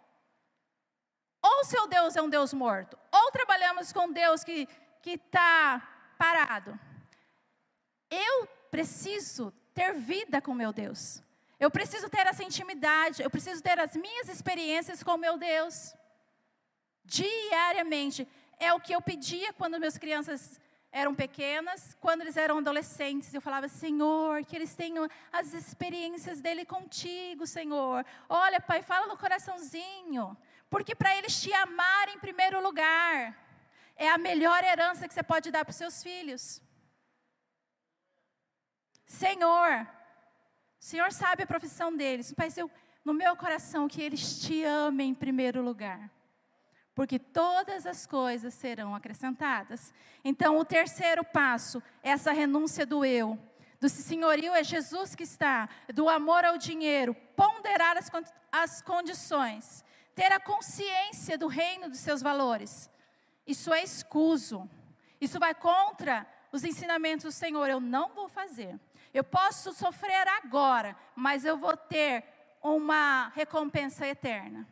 Ou 1.42 1.64
seu 1.64 1.86
Deus 1.86 2.16
é 2.16 2.22
um 2.22 2.28
Deus 2.28 2.52
morto, 2.52 2.98
ou 3.10 3.30
trabalhamos 3.30 3.92
com 3.92 4.12
Deus 4.12 4.44
que 4.44 4.68
está 5.04 6.14
parado. 6.18 6.78
Eu 8.10 8.46
preciso 8.70 9.52
ter 9.74 9.94
vida 9.94 10.40
com 10.42 10.52
meu 10.52 10.72
Deus. 10.72 11.22
Eu 11.58 11.70
preciso 11.70 12.08
ter 12.08 12.26
essa 12.26 12.42
intimidade, 12.42 13.22
eu 13.22 13.30
preciso 13.30 13.62
ter 13.62 13.78
as 13.78 13.94
minhas 13.94 14.28
experiências 14.28 15.02
com 15.02 15.16
meu 15.16 15.36
Deus. 15.36 15.94
Diariamente. 17.04 18.26
É 18.58 18.72
o 18.74 18.80
que 18.80 18.94
eu 18.94 19.00
pedia 19.00 19.52
quando 19.54 19.78
minhas 19.78 19.96
crianças 19.96 20.60
eram 20.92 21.14
pequenas, 21.14 21.96
quando 22.00 22.22
eles 22.22 22.36
eram 22.36 22.58
adolescentes, 22.58 23.32
eu 23.32 23.40
falava, 23.40 23.68
Senhor, 23.68 24.44
que 24.44 24.56
eles 24.56 24.74
tenham 24.74 25.08
as 25.32 25.54
experiências 25.54 26.40
dele 26.40 26.64
contigo, 26.64 27.46
Senhor. 27.46 28.04
Olha, 28.28 28.60
Pai, 28.60 28.82
fala 28.82 29.06
no 29.06 29.16
coraçãozinho. 29.16 30.36
Porque 30.70 30.94
para 30.94 31.16
eles 31.16 31.42
te 31.42 31.52
amarem 31.52 32.14
em 32.14 32.20
primeiro 32.20 32.62
lugar, 32.62 33.36
é 33.96 34.08
a 34.08 34.16
melhor 34.16 34.62
herança 34.62 35.08
que 35.08 35.12
você 35.12 35.22
pode 35.22 35.50
dar 35.50 35.64
para 35.64 35.72
os 35.72 35.76
seus 35.76 36.00
filhos. 36.00 36.62
Senhor, 39.04 39.88
o 40.80 40.84
Senhor 40.84 41.12
sabe 41.12 41.42
a 41.42 41.46
profissão 41.46 41.94
deles. 41.94 42.32
Pai, 42.32 42.48
eu, 42.56 42.70
no 43.04 43.12
meu 43.12 43.36
coração, 43.36 43.88
que 43.88 44.00
eles 44.00 44.40
te 44.40 44.62
amem 44.62 45.10
em 45.10 45.14
primeiro 45.14 45.60
lugar. 45.60 46.08
Porque 46.94 47.18
todas 47.18 47.84
as 47.84 48.06
coisas 48.06 48.54
serão 48.54 48.94
acrescentadas. 48.94 49.92
Então, 50.24 50.56
o 50.56 50.64
terceiro 50.64 51.24
passo, 51.24 51.82
essa 52.00 52.30
renúncia 52.30 52.86
do 52.86 53.04
eu, 53.04 53.36
do 53.80 53.88
senhorio 53.88 54.54
é 54.54 54.62
Jesus 54.62 55.14
que 55.16 55.24
está, 55.24 55.68
do 55.92 56.08
amor 56.08 56.44
ao 56.44 56.56
dinheiro, 56.56 57.14
ponderar 57.34 57.96
as, 57.96 58.10
as 58.52 58.80
condições 58.82 59.84
ter 60.20 60.32
a 60.32 60.38
consciência 60.38 61.38
do 61.38 61.46
reino 61.46 61.88
dos 61.88 62.00
seus 62.00 62.20
valores. 62.20 62.90
Isso 63.46 63.72
é 63.72 63.82
escuso. 63.82 64.68
Isso 65.18 65.38
vai 65.38 65.54
contra 65.54 66.26
os 66.52 66.62
ensinamentos 66.62 67.24
do 67.24 67.32
Senhor. 67.32 67.70
Eu 67.70 67.80
não 67.80 68.12
vou 68.12 68.28
fazer. 68.28 68.78
Eu 69.14 69.24
posso 69.24 69.72
sofrer 69.72 70.28
agora, 70.28 70.94
mas 71.16 71.46
eu 71.46 71.56
vou 71.56 71.74
ter 71.74 72.22
uma 72.62 73.28
recompensa 73.28 74.06
eterna. 74.06 74.68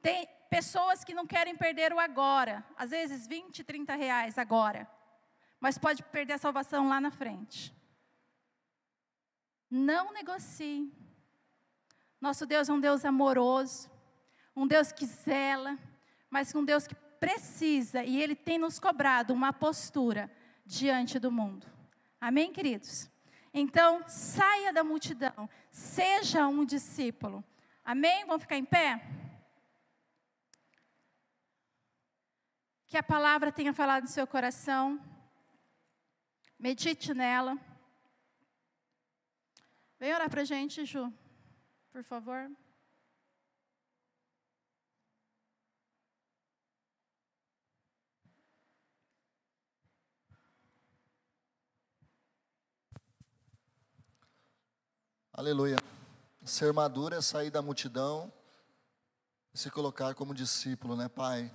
Tem 0.00 0.28
pessoas 0.48 1.02
que 1.02 1.12
não 1.12 1.26
querem 1.26 1.56
perder 1.56 1.92
o 1.92 1.98
agora, 1.98 2.64
às 2.76 2.90
vezes 2.90 3.26
20, 3.26 3.64
30 3.64 3.96
reais 3.96 4.38
agora, 4.38 4.88
mas 5.58 5.76
pode 5.76 6.04
perder 6.04 6.34
a 6.34 6.38
salvação 6.38 6.88
lá 6.88 7.00
na 7.00 7.10
frente. 7.10 7.74
Não 9.68 10.12
negocie. 10.12 10.88
Nosso 12.20 12.46
Deus 12.46 12.68
é 12.68 12.72
um 12.72 12.78
Deus 12.78 13.04
amoroso, 13.04 13.89
um 14.60 14.66
Deus 14.66 14.92
que 14.92 15.06
zela, 15.06 15.78
mas 16.28 16.54
um 16.54 16.62
Deus 16.62 16.86
que 16.86 16.94
precisa 16.94 18.04
e 18.04 18.22
Ele 18.22 18.36
tem 18.36 18.58
nos 18.58 18.78
cobrado 18.78 19.32
uma 19.32 19.54
postura 19.54 20.30
diante 20.66 21.18
do 21.18 21.32
mundo. 21.32 21.66
Amém, 22.20 22.52
queridos? 22.52 23.10
Então, 23.54 24.06
saia 24.06 24.70
da 24.70 24.84
multidão, 24.84 25.48
seja 25.70 26.46
um 26.46 26.62
discípulo. 26.62 27.42
Amém? 27.82 28.26
Vamos 28.26 28.42
ficar 28.42 28.58
em 28.58 28.64
pé? 28.66 29.02
Que 32.86 32.98
a 32.98 33.02
palavra 33.02 33.50
tenha 33.50 33.72
falado 33.72 34.02
no 34.02 34.10
seu 34.10 34.26
coração. 34.26 35.00
Medite 36.58 37.14
nela. 37.14 37.56
Vem 39.98 40.12
orar 40.12 40.28
para 40.28 40.42
a 40.42 40.44
gente, 40.44 40.84
Ju, 40.84 41.10
por 41.90 42.04
favor. 42.04 42.50
Aleluia. 55.40 55.78
Ser 56.44 56.70
maduro 56.70 57.14
é 57.14 57.22
sair 57.22 57.50
da 57.50 57.62
multidão 57.62 58.30
e 59.54 59.58
se 59.58 59.70
colocar 59.70 60.14
como 60.14 60.34
discípulo, 60.34 60.94
né, 60.94 61.08
Pai? 61.08 61.50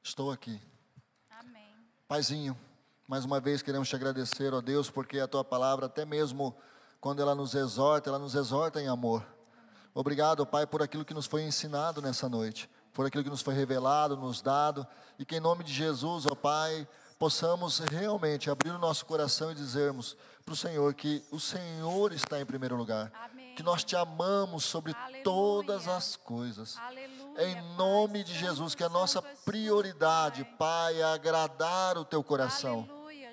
Estou 0.00 0.30
aqui. 0.30 0.62
Amém. 1.28 1.74
Paizinho, 2.06 2.56
mais 3.08 3.24
uma 3.24 3.40
vez 3.40 3.62
queremos 3.62 3.88
te 3.88 3.96
agradecer, 3.96 4.54
ó 4.54 4.60
Deus, 4.60 4.88
porque 4.88 5.18
a 5.18 5.26
tua 5.26 5.42
palavra, 5.42 5.86
até 5.86 6.04
mesmo 6.04 6.56
quando 7.00 7.20
ela 7.20 7.34
nos 7.34 7.52
exorta, 7.56 8.10
ela 8.10 8.18
nos 8.20 8.36
exorta 8.36 8.80
em 8.80 8.86
amor. 8.86 9.26
Obrigado, 9.92 10.46
Pai, 10.46 10.64
por 10.64 10.82
aquilo 10.82 11.04
que 11.04 11.14
nos 11.14 11.26
foi 11.26 11.42
ensinado 11.42 12.00
nessa 12.00 12.28
noite, 12.28 12.70
por 12.92 13.04
aquilo 13.04 13.24
que 13.24 13.30
nos 13.30 13.42
foi 13.42 13.54
revelado, 13.54 14.16
nos 14.16 14.40
dado, 14.40 14.86
e 15.18 15.24
que 15.24 15.34
em 15.34 15.40
nome 15.40 15.64
de 15.64 15.72
Jesus, 15.72 16.26
ó 16.26 16.36
Pai, 16.36 16.86
possamos 17.18 17.80
realmente 17.80 18.48
abrir 18.50 18.70
o 18.70 18.78
nosso 18.78 19.04
coração 19.04 19.50
e 19.50 19.54
dizermos 19.56 20.16
para 20.42 20.54
o 20.54 20.56
Senhor 20.56 20.92
que 20.94 21.22
o 21.30 21.38
Senhor 21.40 22.12
está 22.12 22.40
em 22.40 22.44
primeiro 22.46 22.76
lugar, 22.76 23.10
Amém. 23.24 23.54
que 23.54 23.62
nós 23.62 23.84
te 23.84 23.94
amamos 23.96 24.64
sobre 24.64 24.92
Aleluia. 24.94 25.22
todas 25.22 25.88
as 25.88 26.16
coisas. 26.16 26.76
Aleluia. 26.78 27.48
Em 27.48 27.76
nome 27.76 28.22
Pai. 28.22 28.24
de 28.24 28.38
Jesus, 28.38 28.74
que 28.74 28.84
a 28.84 28.88
nossa 28.88 29.22
prioridade, 29.22 30.44
Pai. 30.58 31.00
É 31.00 31.04
agradar 31.04 31.96
o 31.96 32.04
teu 32.04 32.22
coração. 32.22 32.88
Aleluia. 32.90 33.32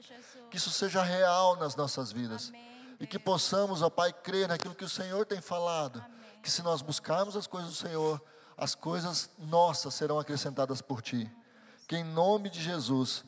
Que 0.50 0.58
isso 0.58 0.69
seja 0.69 1.04
real 1.04 1.56
nas 1.58 1.76
nossas 1.76 2.12
vidas. 2.12 2.50
Amém, 2.50 2.98
E 3.00 3.08
que 3.08 3.19
possamos, 3.19 3.82
ó 3.82 3.89
Pai, 3.89 4.13
crer 4.13 4.48
naquilo 4.48 4.76
que 4.76 4.86
o 4.86 4.89
Senhor 4.89 5.26
tem 5.26 5.41
falado. 5.41 6.00
Amém. 6.04 6.39
Que 6.41 6.50
se 6.50 6.62
nós 6.62 6.82
buscarmos 6.82 7.36
as 7.36 7.45
coisas 7.48 7.69
do 7.69 7.76
Senhor, 7.76 8.22
as 8.58 8.76
coisas 8.76 9.30
nossas 9.38 9.93
serão 9.93 10.19
acrescentadas 10.19 10.82
por 10.82 11.02
Ti. 11.02 11.30
Que 11.88 11.98
em 11.98 12.04
nome 12.04 12.50
de 12.50 12.62
Jesus, 12.62 13.24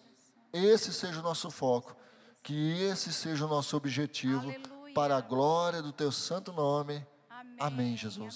esse 0.53 0.93
seja 0.93 1.19
o 1.19 1.23
nosso 1.23 1.49
foco. 1.49 1.95
Que 2.43 2.81
esse 2.81 3.13
seja 3.13 3.45
o 3.45 3.47
nosso 3.47 3.75
objetivo. 3.77 4.49
Aleluia. 4.49 4.93
Para 4.93 5.17
a 5.17 5.21
glória 5.21 5.81
do 5.81 5.91
Teu 5.91 6.11
santo 6.11 6.51
nome. 6.51 7.05
Amém. 7.29 7.55
Amém, 7.59 7.97
Jesus. 7.97 8.35